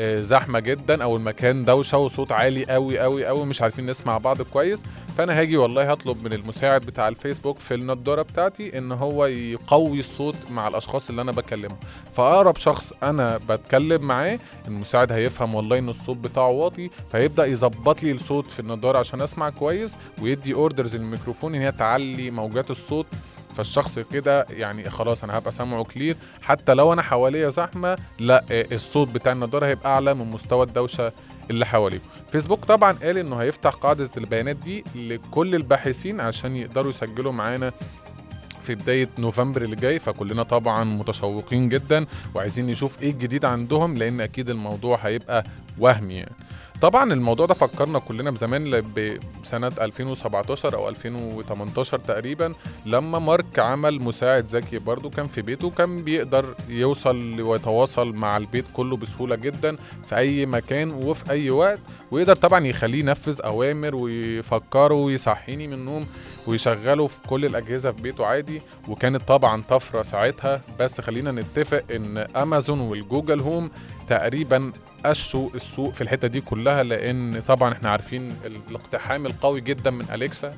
زحمة 0.00 0.58
جدا 0.58 1.02
أو 1.02 1.16
المكان 1.16 1.64
دوشة 1.64 1.98
وصوت 1.98 2.32
عالي 2.32 2.64
قوي 2.64 2.98
قوي 2.98 3.26
قوي 3.26 3.46
مش 3.46 3.62
عارفين 3.62 3.86
نسمع 3.90 4.18
بعض 4.18 4.42
كويس. 4.42 4.82
فأنا 5.18 5.40
هاجي 5.40 5.56
والله 5.56 5.90
هطلب 5.90 6.24
من 6.24 6.32
المساعد 6.32 6.80
بتاع 6.80 7.08
الفيسبوك 7.08 7.58
في 7.58 7.74
النضارة 7.74 8.22
بتاعتي 8.22 8.78
إن 8.78 8.92
هو 8.92 9.26
يقوي 9.26 10.00
الصوت 10.00 10.36
مع 10.50 10.68
الأشخاص 10.68 11.08
اللي 11.10 11.22
أنا 11.22 11.32
بكلمهم. 11.32 11.78
فأقرب 12.14 12.56
شخص 12.56 12.92
أنا 13.02 13.40
بتكلم 13.48 14.02
معاه 14.06 14.38
المساعد 14.68 15.12
هيفهم 15.12 15.54
والله 15.54 15.78
إن 15.78 15.88
الصوت 15.88 16.16
بتاعه 16.16 16.48
واطي 16.48 16.90
فيبدأ 17.12 17.46
يظبط 17.46 18.02
لي 18.02 18.10
الصوت 18.12 18.50
في 18.50 18.60
النضارة 18.60 18.98
عشان 18.98 19.20
أسمع 19.20 19.50
كويس 19.50 19.96
ويدي 20.22 20.54
orders 20.54 20.96
للميكروفون 20.96 21.54
إن 21.54 21.60
هي 21.60 21.72
تعلي 21.72 22.30
موجات 22.30 22.70
الصوت. 22.70 23.06
فالشخص 23.56 23.98
كده 23.98 24.46
يعني 24.50 24.90
خلاص 24.90 25.24
أنا 25.24 25.38
هبقى 25.38 25.52
سامعه 25.52 25.84
clear 25.84 26.16
حتى 26.42 26.74
لو 26.74 26.92
أنا 26.92 27.02
حواليا 27.02 27.48
زحمة 27.48 27.96
لا 28.20 28.44
آه، 28.50 28.64
الصوت 28.72 29.08
بتاع 29.08 29.32
النضارة 29.32 29.66
هيبقى 29.66 29.88
أعلى 29.94 30.14
من 30.14 30.30
مستوى 30.30 30.66
الدوشة 30.66 31.12
اللي 31.50 31.66
حواليه. 31.66 32.00
فيسبوك 32.32 32.64
طبعا 32.64 32.92
قال 32.92 33.18
إنه 33.18 33.36
هيفتح 33.36 33.70
قاعدة 33.74 34.10
البيانات 34.16 34.56
دي 34.56 34.84
لكل 34.94 35.54
الباحثين 35.54 36.20
عشان 36.20 36.56
يقدروا 36.56 36.90
يسجلوا 36.90 37.32
معانا 37.32 37.72
في 38.62 38.74
بداية 38.74 39.08
نوفمبر 39.18 39.62
اللي 39.62 39.76
جاي. 39.76 39.98
فكلنا 39.98 40.42
طبعا 40.42 40.84
متشوقين 40.84 41.68
جدا 41.68 42.06
وعايزين 42.34 42.66
نشوف 42.66 43.02
إيه 43.02 43.10
الجديد 43.10 43.44
عندهم 43.44 43.98
لأن 43.98 44.20
أكيد 44.20 44.50
الموضوع 44.50 44.98
هيبقى 45.02 45.44
وهمي 45.78 46.14
يعني. 46.14 46.32
طبعا 46.82 47.12
الموضوع 47.12 47.46
ده 47.46 47.54
فكرنا 47.54 47.98
كلنا 47.98 48.30
بزمان 48.30 48.82
بسنة 49.42 49.72
2017 49.80 50.74
أو 50.76 50.88
2018 50.88 51.98
تقريبا 51.98 52.54
لما 52.86 53.18
مارك 53.18 53.58
عمل 53.58 54.00
مساعد 54.02 54.44
ذكي 54.44 54.78
برضو 54.78 55.10
كان 55.10 55.26
في 55.26 55.42
بيته 55.42 55.70
كان 55.70 56.04
بيقدر 56.04 56.54
يوصل 56.68 57.40
ويتواصل 57.40 58.12
مع 58.12 58.36
البيت 58.36 58.64
كله 58.74 58.96
بسهولة 58.96 59.36
جدا 59.36 59.76
في 60.08 60.16
أي 60.16 60.46
مكان 60.46 60.90
وفي 60.90 61.30
أي 61.30 61.50
وقت 61.50 61.78
ويقدر 62.10 62.36
طبعا 62.36 62.66
يخليه 62.66 62.98
ينفذ 62.98 63.40
أوامر 63.44 63.94
ويفكره 63.94 64.94
ويصحيني 64.94 65.66
من 65.66 65.72
النوم. 65.72 66.06
ويشغله 66.46 67.06
في 67.06 67.18
كل 67.28 67.44
الأجهزة 67.44 67.92
في 67.92 68.02
بيته 68.02 68.26
عادي 68.26 68.62
وكانت 68.88 69.22
طبعا 69.22 69.62
طفرة 69.68 70.02
ساعتها. 70.02 70.60
بس 70.80 71.00
خلينا 71.00 71.32
نتفق 71.32 71.82
إن 71.94 72.18
امازون 72.18 72.80
والجوجل 72.80 73.40
هوم 73.40 73.70
تقريبا 74.08 74.72
قشوا 75.06 75.48
السوق 75.54 75.92
في 75.92 76.00
الحتة 76.00 76.28
دي 76.28 76.40
كلها 76.40 76.82
لأن 76.82 77.42
طبعا 77.48 77.72
إحنا 77.72 77.90
عارفين 77.90 78.36
الاقتحام 78.46 79.26
القوي 79.26 79.60
جدا 79.60 79.90
من 79.90 80.06
اليكسا 80.14 80.54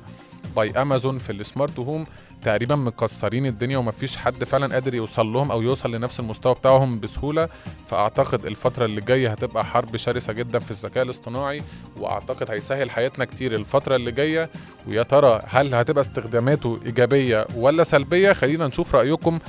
باي 0.55 0.81
أمازون 0.81 1.19
في 1.19 1.31
السمارت 1.31 1.79
هوم 1.79 2.05
تقريبا 2.43 2.75
مكسرين 2.75 3.45
الدنيا 3.45 3.77
ومفيش 3.77 4.17
حد 4.17 4.33
فعلا 4.43 4.73
قادر 4.73 4.93
يوصل 4.95 5.25
لهم 5.33 5.51
أو 5.51 5.61
يوصل 5.61 5.91
لنفس 5.91 6.19
المستوى 6.19 6.53
بتاعهم 6.53 6.99
بسهولة. 6.99 7.49
فأعتقد 7.87 8.45
الفترة 8.45 8.85
اللي 8.85 9.01
جاية 9.01 9.29
هتبقى 9.31 9.65
حرب 9.65 9.95
شرسة 9.97 10.33
جدا 10.33 10.59
في 10.59 10.71
الذكاء 10.71 11.03
الاصطناعي 11.03 11.61
وأعتقد 11.97 12.51
هيسهل 12.51 12.91
حياتنا 12.91 13.25
كتير 13.25 13.53
الفترة 13.53 13.95
اللي 13.95 14.11
جاية. 14.11 14.49
ويا 14.87 15.03
ترى 15.03 15.41
هل 15.47 15.75
هتبقى 15.75 16.01
استخداماته 16.01 16.79
إيجابية 16.85 17.47
ولا 17.55 17.83
سلبية؟ 17.83 18.33
خلينا 18.33 18.67
نشوف 18.67 18.95
رأيكم. 18.95 19.39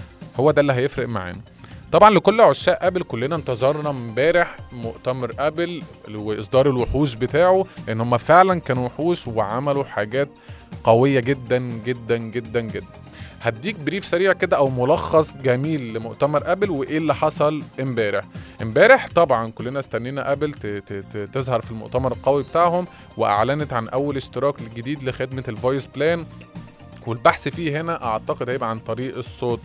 هو 0.41 0.51
ده 0.51 0.61
اللي 0.61 0.73
هيفرق 0.73 1.09
معانا. 1.09 1.41
طبعا 1.93 2.11
لكل 2.11 2.41
عشاق 2.41 2.85
ابل 2.85 3.03
كلنا 3.03 3.37
انتظرنا 3.37 3.91
امبارح 3.91 4.57
مؤتمر 4.73 5.33
ابل 5.39 5.83
وإصدار 6.15 6.69
الوحوش 6.71 7.15
بتاعه 7.15 7.67
لأن 7.87 8.01
هم 8.01 8.19
فعلا 8.19 8.61
كانوا 8.61 8.87
وحوش 8.87 9.27
وعملوا 9.27 9.85
حاجات 9.85 10.29
قوية 10.85 11.21
جدا 11.21 11.59
جدا 11.59 12.17
جدا 12.17 12.61
جدا. 12.61 12.87
هديك 13.43 13.77
brief 13.81 14.07
سريع 14.07 14.33
كده 14.33 14.57
أو 14.57 14.69
ملخص 14.71 15.35
جميل 15.37 15.95
لمؤتمر 15.95 16.53
أبل 16.53 16.71
وإيه 16.71 16.99
اللي 16.99 17.15
حصل 17.15 17.63
امبارح. 17.81 18.25
امبارح 18.63 19.09
طبعا 19.15 19.51
كلنا 19.51 19.79
استنينا 19.79 20.33
أبل 20.33 20.53
تظهر 21.33 21.61
في 21.61 21.71
المؤتمر 21.71 22.13
القوي 22.13 22.43
بتاعهم 22.43 22.87
وأعلنت 23.17 23.73
عن 23.73 23.89
أول 23.89 24.17
اشتراك 24.17 24.55
جديد 24.77 25.03
لخدمة 25.03 25.45
ال 25.49 25.55
voice 25.55 25.87
plan 25.87 26.27
والبحث 27.07 27.49
فيه 27.49 27.81
هنا 27.81 28.05
أعتقد 28.05 28.51
هيبقى 28.51 28.71
عن 28.71 28.79
طريق 28.79 29.17
الصوت 29.17 29.61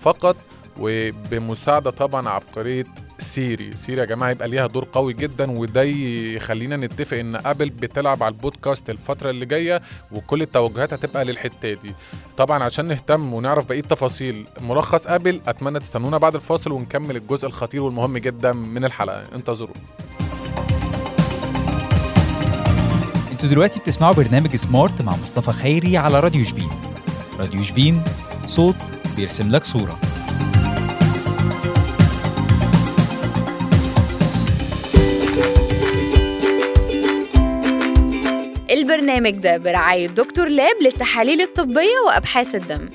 فقط 0.00 0.36
وبمساعدة 0.80 1.90
طبعا 1.90 2.28
عبقرية 2.28 2.84
سيري. 3.18 3.76
سيري 3.76 4.00
يا 4.00 4.06
جماعة 4.06 4.30
يبقى 4.30 4.48
ليها 4.48 4.66
دور 4.66 4.88
قوي 4.92 5.12
جدا 5.12 5.50
وده 5.50 5.82
يخلينا 5.82 6.76
نتفق 6.76 7.16
إن 7.16 7.36
أبل 7.36 7.70
بتلعب 7.70 8.22
على 8.22 8.32
البودكاست 8.32 8.90
الفترة 8.90 9.30
اللي 9.30 9.46
جاية 9.46 9.82
وكل 10.12 10.42
التوجهات 10.42 10.92
هتبقى 10.92 11.24
للحتة 11.24 11.72
دي. 11.72 11.94
طبعا 12.36 12.64
عشان 12.64 12.84
نهتم 12.88 13.34
ونعرف 13.34 13.66
بقية 13.66 13.80
التفاصيل 13.80 14.46
ملخص 14.60 15.06
أبل 15.06 15.40
أتمنى 15.46 15.78
تستنونا 15.80 16.18
بعد 16.18 16.34
الفاصل 16.34 16.72
ونكمل 16.72 17.16
الجزء 17.16 17.46
الخطير 17.46 17.82
والمهم 17.82 18.18
جدا 18.18 18.52
من 18.52 18.84
الحلقة. 18.84 19.24
انتظروا. 19.34 19.74
أنتوا 23.32 23.48
دلوقتي 23.48 23.80
بتسمعوا 23.80 24.14
برنامج 24.14 24.56
سمارت 24.56 25.02
مع 25.02 25.12
مصطفى 25.22 25.52
خيري 25.52 25.96
على 25.96 26.20
راديو 26.20 26.44
شبين. 26.44 26.70
راديو 27.38 27.62
شبين 27.62 28.02
صوت 28.46 28.76
بيرسم 29.16 29.48
لك 29.48 29.64
صورة. 29.64 29.98
البرنامج 39.18 39.42
ده 39.42 39.56
برعاية 39.56 40.06
دكتور 40.06 40.48
لاب 40.48 40.82
للتحاليل 40.82 41.40
الطبية 41.40 41.98
وأبحاث 42.06 42.54
الدم. 42.54 42.88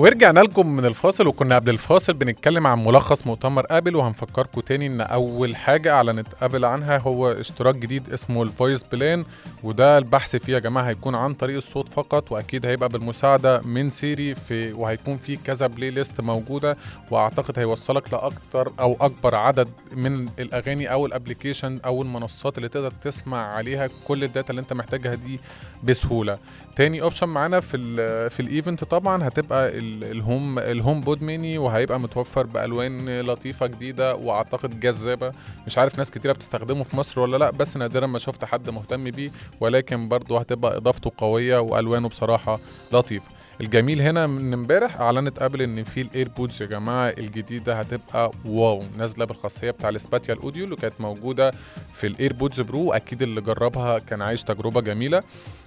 ورجعنا 0.00 0.40
لكم 0.40 0.66
من 0.76 0.84
الفاصل 0.86 1.26
وكنا 1.26 1.54
قبل 1.54 1.70
الفاصل 1.70 2.12
بنتكلم 2.12 2.66
عن 2.66 2.84
ملخص 2.84 3.26
مؤتمر 3.26 3.66
آبل 3.70 3.96
وهنفكركم 3.96 4.60
تاني 4.60 4.86
إن 4.86 5.00
أول 5.00 5.56
حاجة 5.56 5.92
أعلنت 5.94 6.28
آبل 6.42 6.64
عنها 6.64 6.98
هو 6.98 7.30
اشتراك 7.32 7.74
جديد 7.76 8.12
اسمه 8.12 8.42
ال 8.42 8.49
voice 8.49 8.82
plan 8.82 9.24
وده 9.62 9.98
البحث 9.98 10.36
فيه 10.36 10.52
يا 10.54 10.58
جماعة 10.58 10.84
هيكون 10.84 11.14
عن 11.14 11.34
طريق 11.34 11.56
الصوت 11.56 11.88
فقط 11.88 12.32
وأكيد 12.32 12.66
هيبقى 12.66 12.88
بالمساعدة 12.88 13.60
من 13.60 13.90
سيري 13.90 14.34
في 14.34 14.72
وهيكون 14.72 15.16
فيه 15.16 15.38
كذا 15.44 15.66
playlist 15.66 16.20
موجودة 16.20 16.76
وأعتقد 17.10 17.58
هيوصلك 17.58 18.12
لأكتر 18.12 18.72
أو 18.80 18.96
أكبر 19.00 19.34
عدد 19.34 19.68
من 19.92 20.28
الأغاني 20.38 20.92
أو 20.92 21.06
ال 21.06 21.12
application 21.12 21.80
أو 21.86 22.02
المنصات 22.02 22.56
اللي 22.58 22.68
تقدر 22.68 22.90
تسمع 22.90 23.38
عليها 23.54 23.88
كل 24.08 24.24
ال 24.24 24.29
data 24.29 24.50
اللي 24.50 24.60
أنت 24.60 24.72
محتاجها 24.72 25.14
دي 25.14 25.40
بسهولة. 25.84 26.38
تاني 26.76 27.02
option 27.02 27.28
معانا 27.28 27.60
في 27.60 27.76
ال 27.76 28.30
في 28.30 28.40
ال 28.40 28.47
event 28.47 28.84
طبعا 28.84 29.28
هتبقى 29.28 29.68
ال 30.04 30.15
home 30.15 30.58
ال 30.58 31.00
HomePod 31.00 31.22
mini 31.22 31.58
وهيبقى 31.58 32.00
متوفر 32.00 32.46
بألوان 32.46 33.20
لطيفة 33.20 33.66
جديدة 33.66 34.14
وأعتقد 34.16 34.80
جذابة. 34.80 35.32
مش 35.66 35.78
عارف 35.78 35.98
ناس 35.98 36.10
كتيرة 36.10 36.32
بتستخدمه 36.32 36.82
في 36.82 36.96
مصر 36.96 37.20
ولا 37.20 37.36
لأ 37.36 37.50
بس 37.50 37.76
نادرا 37.76 38.06
ما 38.06 38.18
شفت 38.18 38.44
حد 38.44 38.70
مهتم 38.70 39.10
بيه 39.10 39.30
ولكن 39.60 40.08
برضه 40.08 40.38
هتبقى 40.40 40.76
إضافته 40.76 41.12
قوية 41.18 41.58
وألوانه 41.58 42.08
بصراحة 42.08 42.58
لطيفة. 42.92 43.39
الجميل 43.60 44.00
هنا 44.02 44.26
من 44.26 44.52
امبارح 44.52 45.00
اعلنت 45.00 45.42
ابل 45.42 45.62
ان 45.62 45.84
في 45.84 46.00
ال 46.00 46.08
AirPods 46.08 46.62
يا 46.62 46.66
جماعة 46.66 47.08
الجديدة 47.18 47.74
هتبقى 47.80 48.30
wow. 48.44 48.82
نازلة 48.98 49.24
بالخاصية 49.24 49.70
بتاع 49.70 49.88
ال 49.88 49.94
spatial 49.94 50.38
audio 50.38 50.64
اللي 50.64 50.76
كانت 50.76 50.94
موجودة 51.00 51.50
في 51.92 52.06
ال 52.06 52.13
AirPods 52.13 52.60
Pro. 52.60 52.92
أكيد 52.92 53.22
اللي 53.22 53.40
جربها 53.40 53.98
كان 53.98 54.22
عايش 54.22 54.42
تجربة 54.44 54.80
جميلة. 54.80 55.22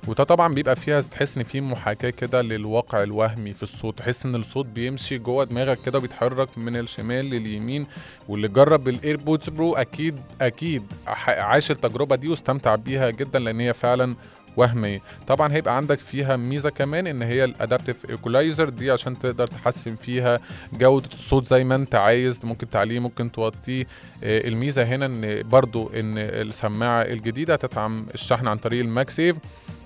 وده 0.07 0.23
طبعا 0.23 0.53
بيبقى 0.53 0.75
فيها 0.75 1.01
تحس 1.01 1.37
ان 1.37 1.43
في 1.43 1.61
محاكاة 1.61 2.09
كده 2.09 2.41
للواقع 2.41 3.03
الوهمي 3.03 3.53
في 3.53 3.63
الصوت. 3.63 3.97
تحس 3.97 4.25
ان 4.25 4.35
الصوت 4.35 4.65
بيمشي 4.65 5.17
جوه 5.17 5.43
دماغك 5.45 5.77
كده 5.85 5.99
بيتحرك 5.99 6.57
من 6.57 6.75
الشمال 6.75 7.25
لليمين. 7.25 7.87
واللي 8.27 8.47
جرب 8.47 8.87
ال 8.87 8.95
AirPods 8.95 9.49
Pro 9.49 9.75
أكيد 9.75 10.19
أكيد 10.41 10.83
عاش 11.27 11.71
التجربة 11.71 12.15
دي 12.15 12.27
واستمتع 12.27 12.75
بيها 12.75 13.09
جدا 13.09 13.39
لأن 13.39 13.59
هي 13.59 13.73
فعلا 13.73 14.15
وهميه 14.57 15.01
طبعا 15.27 15.53
هيبقى 15.53 15.77
عندك 15.77 15.99
فيها 15.99 16.35
ميزة 16.35 16.69
كمان 16.69 17.07
إن 17.07 17.21
هي 17.21 17.43
ال 17.43 17.51
adaptive 17.51 18.09
equalizer 18.09 18.69
دي 18.69 18.91
عشان 18.91 19.19
تقدر 19.19 19.47
تحسن 19.47 19.95
فيها 19.95 20.39
جودة 20.73 21.09
الصوت 21.13 21.45
زي 21.45 21.63
ما 21.63 21.75
أنت 21.75 21.95
عايز 21.95 22.39
ممكن 22.45 22.69
تعليه 22.69 22.99
ممكن 22.99 23.31
توطيه. 23.31 23.85
آه، 24.23 24.47
الميزة 24.47 24.83
هنا 24.83 25.05
إن 25.05 25.49
برضو 25.49 25.89
إن 25.89 26.17
السماعة 26.17 27.01
الجديدة 27.01 27.53
هتدعم 27.53 28.05
الشحن 28.13 28.47
عن 28.47 28.57
طريق 28.57 28.79
ال 28.81 29.09
MagSafe. 29.09 29.37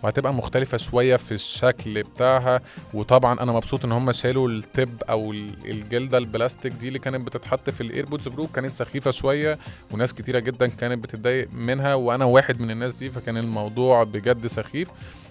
وهتبقى 0.03 0.33
مختلفة 0.33 0.77
شوية 0.77 1.15
في 1.15 1.31
الشكل 1.31 2.03
بتاعها. 2.03 2.61
وطبعا 2.93 3.39
أنا 3.41 3.51
مبسوط 3.51 3.85
إن 3.85 3.91
هم 3.91 4.11
شالوا 4.11 4.49
ال 4.49 4.63
tip 4.63 5.03
أو 5.09 5.31
ال- 5.31 5.71
الجلدة 5.71 6.17
البلاستيك 6.17 6.73
دي 6.73 6.87
اللي 6.87 6.99
كانت 6.99 7.27
بتتحط 7.27 7.69
في 7.69 7.81
ال 7.81 7.87
AirPods 7.87 8.27
Pro 8.27 8.47
كانت 8.47 8.73
سخيفة 8.73 9.11
شوية 9.11 9.57
وناس 9.91 10.13
كتيرة 10.13 10.39
جدا 10.39 10.67
كانت 10.67 11.03
بتتضايق 11.03 11.47
منها 11.53 11.95
وأنا 11.95 12.25
واحد 12.25 12.61
من 12.61 12.71
الناس 12.71 12.95
دي 12.95 13.09
فكان 13.09 13.37
الموضوع 13.37 14.03
بجد 14.03 14.47
سخيف. 14.47 14.87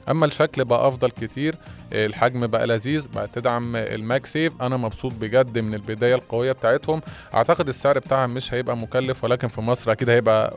أما 0.09 0.27
الشكل 0.27 0.65
بقى 0.65 0.89
أفضل 0.89 1.11
كتير. 1.11 1.55
الحجم 1.93 2.47
بقى 2.47 2.67
لذيذ 2.67 3.09
بقى 3.15 3.29
تدعم 3.33 3.77
ال 3.77 4.27
MagSafe. 4.27 4.63
أنا 4.63 4.77
مبسوط 4.77 5.13
بجد 5.21 5.59
من 5.59 5.75
البداية 5.75 6.15
القوية 6.15 6.53
بتاعتهم. 6.53 7.01
أعتقد 7.35 7.69
السعر 7.69 7.99
بتاعها 7.99 8.27
مش 8.27 8.55
هيبقى 8.55 8.77
مكلف 8.77 9.25
ولكن 9.25 9.49
في 9.49 9.61
مصر 9.61 9.93
أكيد 9.93 10.09
هيبقى 10.11 10.57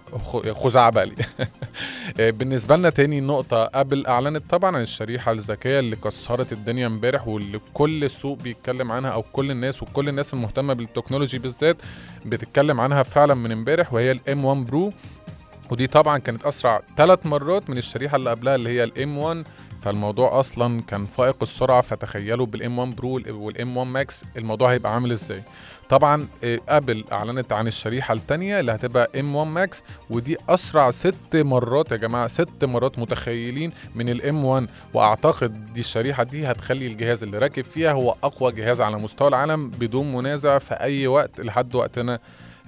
خزعبلي. 0.53 1.15
بالنسبة 2.17 2.75
لنا 2.75 2.89
تاني 2.89 3.19
نقطة 3.21 3.69
ابل 3.73 4.07
اعلنت 4.07 4.43
طبعا 4.49 4.75
عن 4.75 4.81
الشريحة 4.81 5.31
الذكية 5.31 5.79
اللي 5.79 5.95
كسرت 5.95 6.51
الدنيا 6.53 6.87
امبارح 6.87 7.27
واللي 7.27 7.59
كل 7.73 8.03
السوق 8.03 8.37
بيتكلم 8.41 8.91
عنها 8.91 9.11
أو 9.11 9.21
كل 9.21 9.51
الناس 9.51 9.83
وكل 9.83 10.09
الناس 10.09 10.33
المهتمة 10.33 10.73
بال 10.73 10.84
technology 10.84 11.39
بالذات 11.39 11.77
بتتكلم 12.25 12.81
عنها 12.81 13.03
فعلا 13.03 13.33
من 13.33 13.51
امبارح 13.51 13.93
وهي 13.93 14.11
ال 14.11 14.28
M 14.28 14.45
1 14.45 14.65
Pro 14.65 14.93
ودي 15.71 15.87
طبعا 15.87 16.17
كانت 16.17 16.43
أسرع 16.43 16.81
ثلاث 16.97 17.25
مرات 17.25 17.69
من 17.69 17.77
الشريحة 17.77 18.15
اللي 18.15 18.29
قبلها 18.29 18.55
اللي 18.55 18.69
هي 18.69 18.83
ال 18.83 19.00
M 19.00 19.17
1 19.17 19.43
فالموضوع 19.81 20.39
أصلا 20.39 20.81
كان 20.81 21.05
فائق 21.05 21.35
السرعة 21.41 21.81
فتخيلوا 21.81 22.45
بال 22.45 22.68
M 22.68 22.79
1 22.79 22.95
Pro 22.95 23.21
وال 23.29 23.61
M 23.61 23.77
1 23.77 23.89
Max 23.91 24.25
الموضوع 24.37 24.71
هيبقى 24.71 24.93
عامل 24.93 25.11
إزاي. 25.11 25.43
طبعا 25.89 26.27
آه، 26.43 26.59
ابل 26.69 27.05
أعلنت 27.11 27.53
عن 27.53 27.67
الشريحة 27.67 28.13
الثانية 28.13 28.59
اللي 28.59 28.71
هتبقى 28.71 29.09
M 29.19 29.35
1 29.35 29.47
Max 29.51 29.83
ودي 30.09 30.37
أسرع 30.49 30.91
ست 30.91 31.35
مرات 31.35 31.91
يا 31.91 31.97
جماعة 31.97 32.27
ست 32.27 32.63
مرات 32.65 32.99
متخيلين 32.99 33.71
من 33.95 34.09
ال 34.09 34.27
M 34.27 34.45
1 34.45 34.67
وأعتقد 34.93 35.73
دي 35.73 35.79
الشريحة 35.79 36.23
دي 36.23 36.45
هتخلي 36.51 36.87
الجهاز 36.87 37.23
اللي 37.23 37.37
راكب 37.37 37.63
فيها 37.63 37.91
هو 37.91 38.15
أقوى 38.23 38.51
جهاز 38.51 38.81
على 38.81 38.95
مستوى 38.97 39.27
العالم 39.27 39.69
بدون 39.69 40.13
منازع 40.13 40.57
في 40.59 40.73
أي 40.73 41.07
وقت 41.07 41.41
لحد 41.41 41.75
وقتنا. 41.75 42.19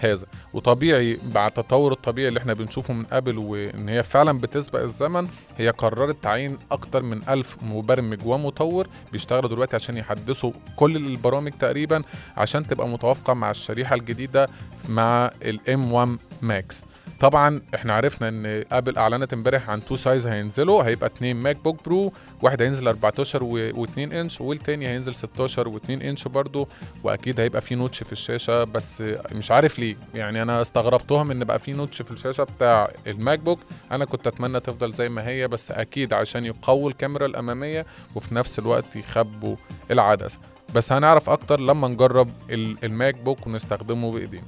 هذا. 0.05 0.25
وطبيعي 0.53 1.17
بعد 1.25 1.48
التطور 1.58 1.91
الطبيعي 1.91 2.27
اللي 2.27 2.39
إحنا 2.39 2.53
بنشوفه 2.53 2.93
من 2.93 3.05
ابل 3.12 3.38
وإن 3.38 3.89
هي 3.89 4.03
فعلا 4.03 4.39
بتسبق 4.39 4.79
الزمن 4.81 5.27
هي 5.58 5.70
قررت 5.70 6.24
تعيين 6.24 6.58
أكتر 6.72 7.03
من 7.03 7.29
ألف 7.29 7.58
مبرمج 7.62 8.20
ومطور 8.25 8.88
بيشتغلوا 9.12 9.50
دلوقتي 9.50 9.75
عشان 9.75 9.98
يحدثوا 9.98 10.51
كل 10.75 10.96
البرامج 10.96 11.51
تقريبا 11.60 12.03
عشان 12.38 12.67
تبقى 12.67 12.88
متوافقة 12.88 13.34
مع 13.34 13.51
الشريحة 13.51 13.96
الجديدة 13.96 14.48
مع 14.89 15.31
ال 15.41 15.66
M 15.66 15.91
1 15.93 16.17
Max 16.41 16.86
طبعا 17.21 17.61
إحنا 17.75 17.93
عرفنا 17.93 18.27
إن 18.27 18.63
ابل 18.71 18.97
اعلنت 18.97 19.33
امبارح 19.33 19.69
عن 19.69 19.79
two 19.86 19.95
size 19.95 20.27
هينزلوا 20.27 20.83
هيبقى 20.83 21.05
اتنين 21.07 21.35
MacBook 21.36 21.83
Pro 21.86 22.13
واحد 22.41 22.61
هينزل 22.61 22.87
14 22.87 23.71
و2 23.73 23.97
انش 23.99 24.41
والتاني 24.41 24.87
هينزل 24.87 25.15
16 25.15 25.71
و2 25.71 25.89
انش 25.89 26.27
برضو 26.27 26.67
وأكيد 27.03 27.39
هيبقى 27.39 27.61
في 27.61 27.75
notch 27.75 28.03
في 28.03 28.11
الشاشة 28.11 28.63
بس 28.63 29.03
مش 29.31 29.51
عارف 29.51 29.79
ليه. 29.79 29.95
يعني 30.13 30.41
أنا 30.41 30.61
استغربتهم 30.61 31.31
إن 31.31 31.43
بقى 31.43 31.59
في 31.59 31.71
notch 31.74 32.01
في 32.01 32.11
الشاشة 32.11 32.43
بتاع 32.43 32.91
ال 33.07 33.39
MacBook 33.39 33.60
أنا 33.91 34.05
كنت 34.05 34.27
أتمنى 34.27 34.59
تفضل 34.59 34.91
زي 34.93 35.09
ما 35.09 35.27
هي 35.27 35.47
بس 35.47 35.71
أكيد 35.71 36.13
عشان 36.13 36.45
يقووا 36.45 36.89
الكاميرا 36.89 37.25
الأمامية 37.25 37.85
وفي 38.15 38.35
نفس 38.35 38.59
الوقت 38.59 38.95
يخبوا 38.95 39.55
العدسة. 39.91 40.39
بس 40.75 40.91
هنعرف 40.91 41.29
أكتر 41.29 41.59
لما 41.59 41.87
نجرب 41.87 42.29
ال- 42.49 42.77
الـ 42.83 43.15
MacBook 43.15 43.48
ونستخدمه 43.47 44.11
بإيدينا. 44.11 44.43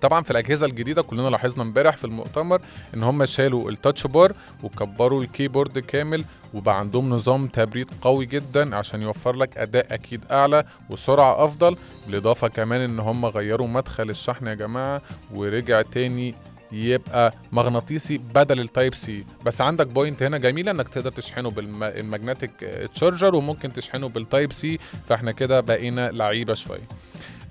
طبعا 0.00 0.22
في 0.22 0.30
الأجهزة 0.30 0.66
الجديدة 0.66 1.02
كلنا 1.02 1.28
لاحظنا 1.28 1.62
امبارح 1.62 1.96
في 1.96 2.04
المؤتمر 2.04 2.60
إن 2.94 3.02
هم 3.02 3.24
شالوا 3.24 3.70
ال 3.70 3.76
touch 3.76 4.06
bar 4.06 4.32
وكبروا 4.62 5.22
ال 5.22 5.28
keyboard 5.28 5.78
كامل 5.78 6.24
وبقى 6.54 6.78
عندهم 6.78 7.10
نظام 7.10 7.46
تبريد 7.46 7.90
قوي 8.02 8.26
جدا 8.26 8.76
عشان 8.76 9.02
يوفر 9.02 9.36
لك 9.36 9.58
أداء 9.58 9.86
أكيد 9.94 10.24
أعلى 10.30 10.64
وسرعة 10.90 11.44
أفضل 11.44 11.76
بالإضافة 12.06 12.48
كمان 12.48 12.80
إن 12.80 12.98
هم 13.00 13.26
غيروا 13.26 13.66
مدخل 13.66 14.10
الشحن 14.10 14.46
يا 14.46 14.54
جماعة 14.54 15.02
ورجع 15.34 15.82
تاني 15.82 16.34
يبقى 16.72 17.34
مغناطيسي 17.52 18.18
بدل 18.18 18.60
ال 18.60 18.67
type 18.67 18.94
C 18.94 19.24
بس 19.46 19.60
عندك 19.60 19.86
point 19.86 20.22
هنا 20.22 20.38
جميلة 20.38 20.70
إنك 20.70 20.88
تقدر 20.88 21.10
تشحنه 21.10 21.50
بال 21.50 21.70
magnetic 21.70 22.50
charger 22.94 23.34
وممكن 23.34 23.72
تشحنه 23.72 24.08
بال 24.08 24.52
Type-C 24.52 24.78
فإحنا 25.08 25.32
كده 25.32 25.60
بقينا 25.60 26.10
لعيبة 26.10 26.54
شوية. 26.54 26.88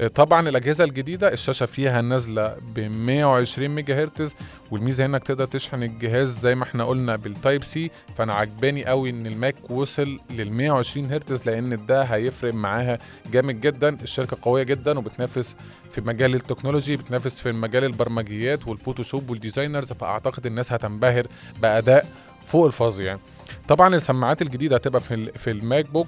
طبعا 0.08 0.50
الأجهزة 0.50 0.84
الجديدة 0.84 1.34
الشاشة 1.34 1.66
فيها 1.66 2.02
نازلة 2.02 2.56
ب 2.76 2.80
120 2.80 3.68
ميجا 3.70 4.04
هرتز 4.04 4.36
والميزة 4.72 5.06
انك 5.06 5.24
تقدر 5.24 5.46
تشحن 5.46 5.84
الجهاز 5.84 6.40
زي 6.40 6.56
ما 6.56 6.64
إحنا 6.64 6.84
قلنا 6.86 7.16
بال 7.16 7.64
Type-C 7.64 7.92
فأنا 8.16 8.34
عجباني 8.34 8.86
قوي 8.86 9.10
إن 9.10 9.28
ال 9.28 9.35
Mac 9.35 9.56
وصل 9.72 10.20
لل 10.30 10.54
120 10.54 11.12
هرتز 11.12 11.46
لأن 11.46 11.86
ده 11.86 12.02
هيفرق 12.04 12.54
معاها 12.54 13.00
جامد 13.32 13.62
جدا 13.62 13.90
الشركة 14.02 14.38
قوية 14.42 14.64
جدا 14.64 15.00
وبتنافس 15.00 15.56
في 15.92 16.02
مجال 16.02 16.36
ال 16.36 16.41
technology 16.41 16.96
بتنافس 16.98 17.40
في 17.40 17.52
مجال 17.52 17.84
البرمجيات 17.84 18.68
وال 18.68 18.79
Photoshop 18.79 19.30
وال 19.30 19.41
designers 19.41 19.94
فأعتقد 19.94 20.46
الناس 20.46 20.74
هتنبهر 20.74 21.28
بأداء 21.62 22.06
فوق 22.46 22.66
الفظيع 22.66 23.06
يعني. 23.06 23.20
طبعا 23.68 23.96
السماعات 23.96 24.42
الجديدة 24.42 24.76
هتبقى 24.76 25.02
في 25.02 25.32
في 25.38 25.52
ال 25.52 25.86
MacBook 25.92 26.08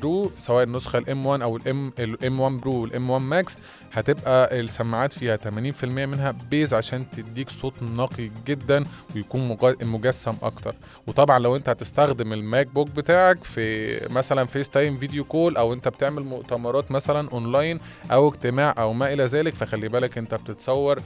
Pro 0.00 0.30
سواء 0.38 0.64
النسخة 0.64 0.98
ال 0.98 1.12
M 1.12 1.26
1 1.26 1.42
أو 1.42 1.56
ال 1.56 1.74
M 1.74 1.92
ال 1.98 2.19
M 2.19 2.40
1 2.40 2.54
Pro 2.54 2.82
وال 2.82 3.01
M 3.01 3.10
1 3.10 3.24
Max 3.24 3.58
هتبقى 3.92 4.60
السماعات 4.60 5.12
فيها 5.12 5.36
80% 5.36 5.84
منها 5.84 6.30
bass 6.50 6.74
عشان 6.74 7.10
تديك 7.10 7.50
صوت 7.50 7.82
نقي 7.82 8.30
جدا 8.46 8.84
ويكون 9.14 9.56
مجسم 9.82 10.34
أكتر. 10.42 10.74
وطبعا 11.06 11.38
لو 11.38 11.56
أنت 11.56 11.68
هتستخدم 11.68 12.32
ال 12.32 12.66
MacBook 12.66 12.88
بتاعك 12.90 13.44
في 13.44 13.96
مثلا 14.10 14.44
FaceTime 14.44 14.96
video 14.96 15.24
call 15.24 15.56
أو 15.56 15.72
أنت 15.72 15.88
بتعمل 15.88 16.22
مؤتمرات 16.22 16.90
مثلا 16.90 17.28
أونلاين 17.30 17.80
أو 18.12 18.28
اجتماع 18.28 18.74
أو 18.78 18.92
ما 18.92 19.12
إلى 19.12 19.24
ذلك 19.24 19.54
فخلي 19.54 19.88
بالك 19.88 20.18
أنت 20.18 20.34
بتتصور 20.34 20.98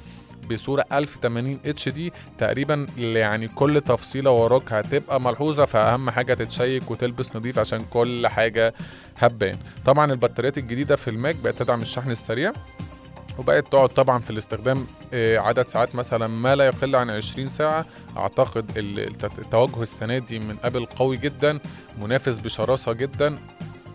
بصورة 0.52 0.84
1080 0.92 1.58
HD 1.66 2.12
تقريبا 2.38 2.86
يعني 2.98 3.48
كل 3.48 3.80
تفصيلة 3.80 4.30
وراك 4.30 4.72
هتبقى 4.72 5.20
ملحوظة 5.20 5.64
فأهم 5.64 6.10
حاجة 6.10 6.34
تتشيك 6.34 6.90
وتلبس 6.90 7.36
نظيف 7.36 7.58
عشان 7.58 7.84
كل 7.90 8.26
حاجة 8.26 8.74
هتبان 9.18 9.56
طبعا 9.84 10.12
البطاريات 10.12 10.58
الجديدة 10.58 10.96
في 10.96 11.08
ال 11.08 11.15
Mac 11.15 11.36
بقت 11.44 11.54
تدعم 11.62 11.82
الشحن 11.82 12.10
السريع 12.10 12.52
وبقت 13.38 13.68
تقعد 13.72 13.88
طبعا 13.88 14.18
في 14.18 14.30
الاستخدام 14.30 14.86
آه، 15.12 15.38
عدد 15.38 15.68
ساعات 15.68 15.94
مثلا 15.94 16.26
ما 16.26 16.56
لا 16.56 16.64
يقل 16.66 16.96
عن 16.96 17.10
20 17.10 17.48
ساعة. 17.48 17.84
أعتقد 18.16 18.78
ال- 18.78 18.98
الت- 19.00 19.38
التوجه 19.38 19.82
السنة 19.82 20.18
دي 20.18 20.38
من 20.38 20.56
Apple 20.64 20.84
قوي 20.86 21.16
جدا 21.16 21.58
منافس 22.00 22.38
بشراسة 22.38 22.92
جدا 22.92 23.38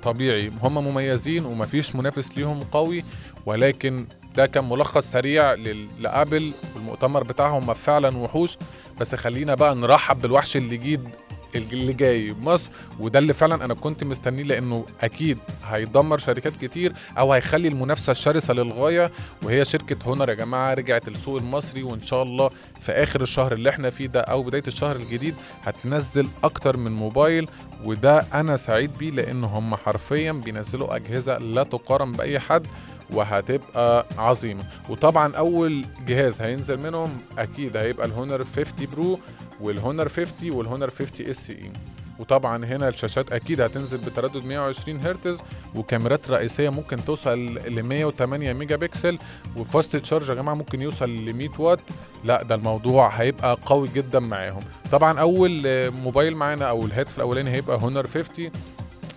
طبيعي. 0.04 0.52
هم 0.64 0.88
مميزين 0.88 1.46
ومفيش 1.46 1.96
منافس 1.96 2.38
ليهم 2.38 2.64
قوي 2.64 3.04
ولكن 3.46 4.08
ده 4.38 4.46
كان 4.46 4.70
ملخص 4.70 5.12
سريع 5.12 5.54
لآبل 6.00 6.52
والمؤتمر 6.76 7.24
بتاعهم. 7.24 7.74
فعلا 7.74 8.18
وحوش 8.18 8.58
بس 9.00 9.16
خلينا 9.16 9.56
بقى 9.56 9.76
نرحب 9.76 10.22
بالوحش 10.22 10.58
اللي 10.58 10.78
جديد 10.78 11.10
اللي 11.56 11.94
جاي 11.94 12.34
مصر. 12.42 12.70
وده 13.00 13.20
اللي 13.20 13.34
فعلا 13.34 13.66
أنا 13.66 13.74
كنت 13.74 14.04
مستنيه 14.04 14.44
لأنه 14.44 14.86
أكيد 15.02 15.38
هيدمر 15.70 16.18
شركات 16.18 16.54
كتير 16.62 16.94
أو 17.18 17.34
هيخلي 17.34 17.68
المنافسة 17.68 18.12
الشرسة 18.12 18.54
للغاية. 18.54 19.12
وهي 19.44 19.66
شركة 19.66 19.98
هونر 20.10 20.30
يا 20.30 20.34
جماعة 20.34 20.74
رجعت 20.74 21.08
السوق 21.08 21.38
المصري 21.38 21.84
وإن 21.84 22.02
شاء 22.02 22.24
الله 22.24 22.50
في 22.80 22.92
آخر 22.92 23.22
الشهر 23.22 23.54
اللي 23.54 23.70
إحنا 23.70 23.90
فيه 23.90 24.08
ده 24.08 24.22
أو 24.22 24.44
بداية 24.44 24.64
الشهر 24.68 24.96
الجديد 24.96 25.36
هتنزل 25.64 26.28
أكتر 26.44 26.78
من 26.78 26.92
موبايل. 26.92 27.50
وده 27.84 28.20
أنا 28.34 28.56
سعيد 28.56 28.98
بيه 28.98 29.12
لأن 29.12 29.44
هم 29.44 29.76
حرفيا 29.76 30.32
بينزلوا 30.32 30.96
أجهزة 30.96 31.38
لا 31.38 31.64
تقارن 31.64 32.12
بأي 32.12 32.40
حد. 32.40 32.68
وهتبقى 33.14 34.06
عظيمة. 34.18 34.64
وطبعا 34.90 35.36
أول 35.36 35.86
جهاز 36.08 36.42
هينزل 36.42 36.78
منهم 36.80 37.18
أكيد 37.38 37.78
هيبقى 37.78 38.08
ال 38.08 38.14
Honor 38.14 38.44
50 38.46 38.66
Pro 38.96 39.20
وال 39.62 39.75
Honor 39.75 40.10
50 40.10 40.52
وال 40.52 40.63
Honor 40.63 40.90
50 40.90 41.28
SE. 41.30 41.72
وطبعا 42.20 42.66
هنا 42.66 42.88
الشاشات 42.90 43.32
أكيد 43.32 43.62
هتنزل 43.62 43.98
بتردد 43.98 44.46
120 44.46 45.00
هرتز 45.02 45.40
وكاميرات 45.76 46.30
رئيسية 46.30 46.70
ممكن 46.70 46.98
توصل 47.06 47.46
ل 47.46 47.84
108 47.84 48.54
ميجا 48.54 48.76
بكسل 48.76 49.18
و 49.58 49.65
fast 49.65 49.96
charge 49.96 50.30
يا 50.30 50.34
جماعة 50.36 50.56
ممكن 50.56 50.82
يوصل 50.82 51.10
ل 51.10 51.34
100 51.34 51.50
واط 51.60 51.80
لا 52.24 52.44
ده 52.44 52.56
الموضوع 52.56 53.08
هيبقى 53.10 53.58
قوي 53.66 53.88
جدا 53.96 54.20
معاهم. 54.20 54.60
طبعا 54.92 55.20
أول 55.20 55.62
موبايل 55.92 56.36
معانا 56.36 56.70
أو 56.70 56.86
الهاتف 56.86 57.18
الأولاني 57.18 57.50
هيبقى 57.52 57.78
Honor 57.82 58.08
50 58.08 58.52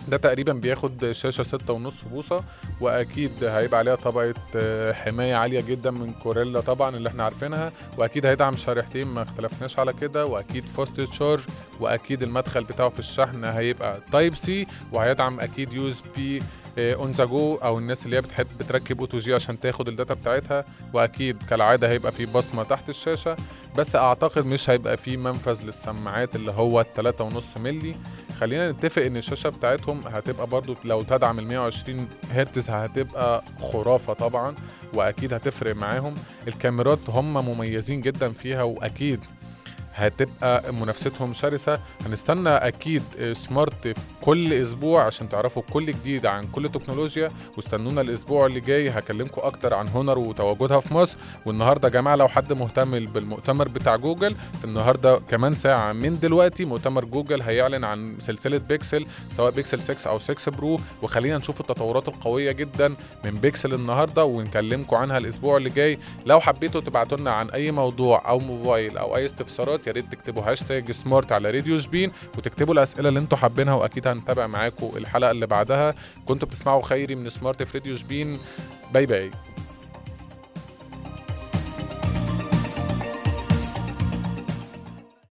ده 0.07 0.17
تقريبا 0.17 0.53
بياخد 0.53 1.11
شاشة 1.11 1.43
ستة 1.43 1.73
ونص 1.73 2.01
بوصة 2.01 2.43
وأكيد 2.81 3.31
هيبقى 3.43 3.79
عليها 3.79 3.95
طبقة 3.95 4.33
آه، 4.55 4.93
حماية 4.93 5.35
عالية 5.35 5.61
جدا 5.61 5.91
من 5.91 6.13
Gorilla 6.13 6.59
طبعا 6.61 6.95
اللي 6.95 7.09
إحنا 7.09 7.23
عارفينها 7.23 7.71
وأكيد 7.97 8.25
هيدعم 8.25 8.55
شريحتين 8.55 9.07
ما 9.07 9.21
اختلفناش 9.21 9.79
على 9.79 9.93
كده 9.93 10.25
وأكيد 10.25 10.65
fast 10.65 11.01
charge 11.01 11.39
وأكيد 11.79 12.23
المدخل 12.23 12.63
بتاعه 12.63 12.89
في 12.89 12.99
الشحن 12.99 13.43
هيبقى 13.45 13.99
Type-C 14.11 14.67
وهيدعم 14.91 15.39
أكيد 15.39 15.73
يو 15.73 15.89
اس 15.89 16.03
بي 16.15 16.41
اون 16.77 17.11
ذا 17.11 17.25
جو 17.25 17.55
أو 17.55 17.77
الناس 17.77 18.05
اللي 18.05 18.15
هي 18.17 18.21
بتحب 18.21 18.47
بتركب 18.59 18.99
OTG 18.99 19.33
عشان 19.33 19.59
تاخد 19.59 19.87
ال 19.87 19.92
data 19.92 20.13
بتاعتها 20.13 20.65
وأكيد 20.93 21.37
كالعادة 21.49 21.89
هيبقى 21.89 22.11
في 22.11 22.33
بصمة 22.37 22.63
تحت 22.63 22.89
الشاشة 22.89 23.35
بس 23.77 23.95
أعتقد 23.95 24.45
مش 24.45 24.69
هيبقى 24.69 24.97
في 24.97 25.17
منفذ 25.17 25.63
للسماعات 25.63 26.35
اللي 26.35 26.51
هو 26.51 26.85
3.5 26.97 27.57
مللي. 27.59 27.95
خلينا 28.39 28.71
نتفق 28.71 29.01
إن 29.01 29.17
الشاشة 29.17 29.49
بتاعتهم 29.49 29.99
هتبقى 30.07 30.47
برضو 30.47 30.75
لو 30.85 31.01
تدعم 31.01 31.39
ال 31.39 31.47
120 31.47 32.07
هرتز 32.31 32.69
هتبقى 32.69 33.43
خرافة 33.61 34.13
طبعا 34.13 34.55
وأكيد 34.93 35.33
هتفرق 35.33 35.75
معاهم. 35.75 36.13
الكاميرات 36.47 36.99
هم 37.09 37.33
مميزين 37.33 38.01
جدا 38.01 38.31
فيها 38.31 38.63
وأكيد 38.63 39.19
هتبقى 39.93 40.63
منافستهم 40.81 41.33
شرسة. 41.33 41.79
هنستنى 42.05 42.49
أكيد 42.49 43.03
Smart 43.33 43.87
في 43.87 44.07
كل 44.21 44.53
أسبوع 44.53 45.03
عشان 45.03 45.29
تعرفوا 45.29 45.63
كل 45.73 45.85
جديد 45.85 46.25
عن 46.25 46.43
كل 46.43 46.69
تكنولوجيا. 46.69 47.31
واستنونا 47.57 48.01
الأسبوع 48.01 48.45
اللي 48.45 48.59
جاي 48.59 48.89
هكلمكم 48.89 49.41
أكتر 49.43 49.73
عن 49.73 49.87
Honor 49.87 50.19
وتواجدها 50.19 50.79
في 50.79 50.93
مصر. 50.93 51.17
والنهاردة 51.45 51.87
يا 51.87 51.93
جماعة 51.93 52.15
لو 52.15 52.27
حد 52.27 52.53
مهتم 52.53 53.05
بالمؤتمر 53.05 53.67
بتاع 53.67 53.95
جوجل 53.95 54.35
في 54.59 54.65
النهاردة 54.65 55.21
كمان 55.29 55.55
ساعة 55.55 55.93
من 55.93 56.19
دلوقتي 56.19 56.65
مؤتمر 56.65 57.05
جوجل 57.05 57.41
هيعلن 57.41 57.83
عن 57.83 58.17
سلسلة 58.19 58.57
بيكسل 58.57 59.05
سواء 59.31 59.51
بيكسل 59.51 59.81
6 59.81 60.09
أو 60.09 60.19
6 60.19 60.51
Pro. 60.51 60.79
وخلينا 61.01 61.37
نشوف 61.37 61.61
التطورات 61.61 62.07
القوية 62.07 62.51
جدا 62.51 62.95
من 63.25 63.31
بيكسل 63.31 63.73
النهاردة 63.73 64.25
ونكلمكم 64.25 64.95
عنها 64.95 65.17
الأسبوع 65.17 65.57
اللي 65.57 65.69
جاي. 65.69 65.99
لو 66.25 66.39
حبيتوا 66.39 66.81
تبعتوا 66.81 67.17
لنا 67.17 67.31
عن 67.31 67.49
أي 67.49 67.71
موضوع 67.71 68.29
أو 68.29 68.39
موبايل 68.39 68.97
أو 68.97 69.15
أي 69.15 69.25
استفسارات 69.25 69.80
يا 69.87 69.91
ريت 69.91 70.11
تكتبوا 70.11 70.43
هاشتاج 70.51 70.91
Smart 70.91 71.31
على 71.31 71.51
راديو 71.51 71.79
شبين 71.79 72.11
وتكتبوا 72.37 72.73
الأسئلة 72.73 73.09
اللي 73.09 73.19
أنتوا 73.19 73.37
حابينها 73.37 73.73
وأكيد 73.73 74.07
هنتابع 74.07 74.47
معاكم 74.47 74.91
الحلقة 74.97 75.31
اللي 75.31 75.47
بعدها. 75.47 75.95
كنتوا 76.25 76.47
بتسمعوا 76.47 76.81
خيري 76.81 77.15
من 77.15 77.29
Smart 77.29 77.63
في 77.63 77.77
راديو 77.77 77.97
شبين. 77.97 78.37
bye 78.93 79.05
bye. 79.05 79.31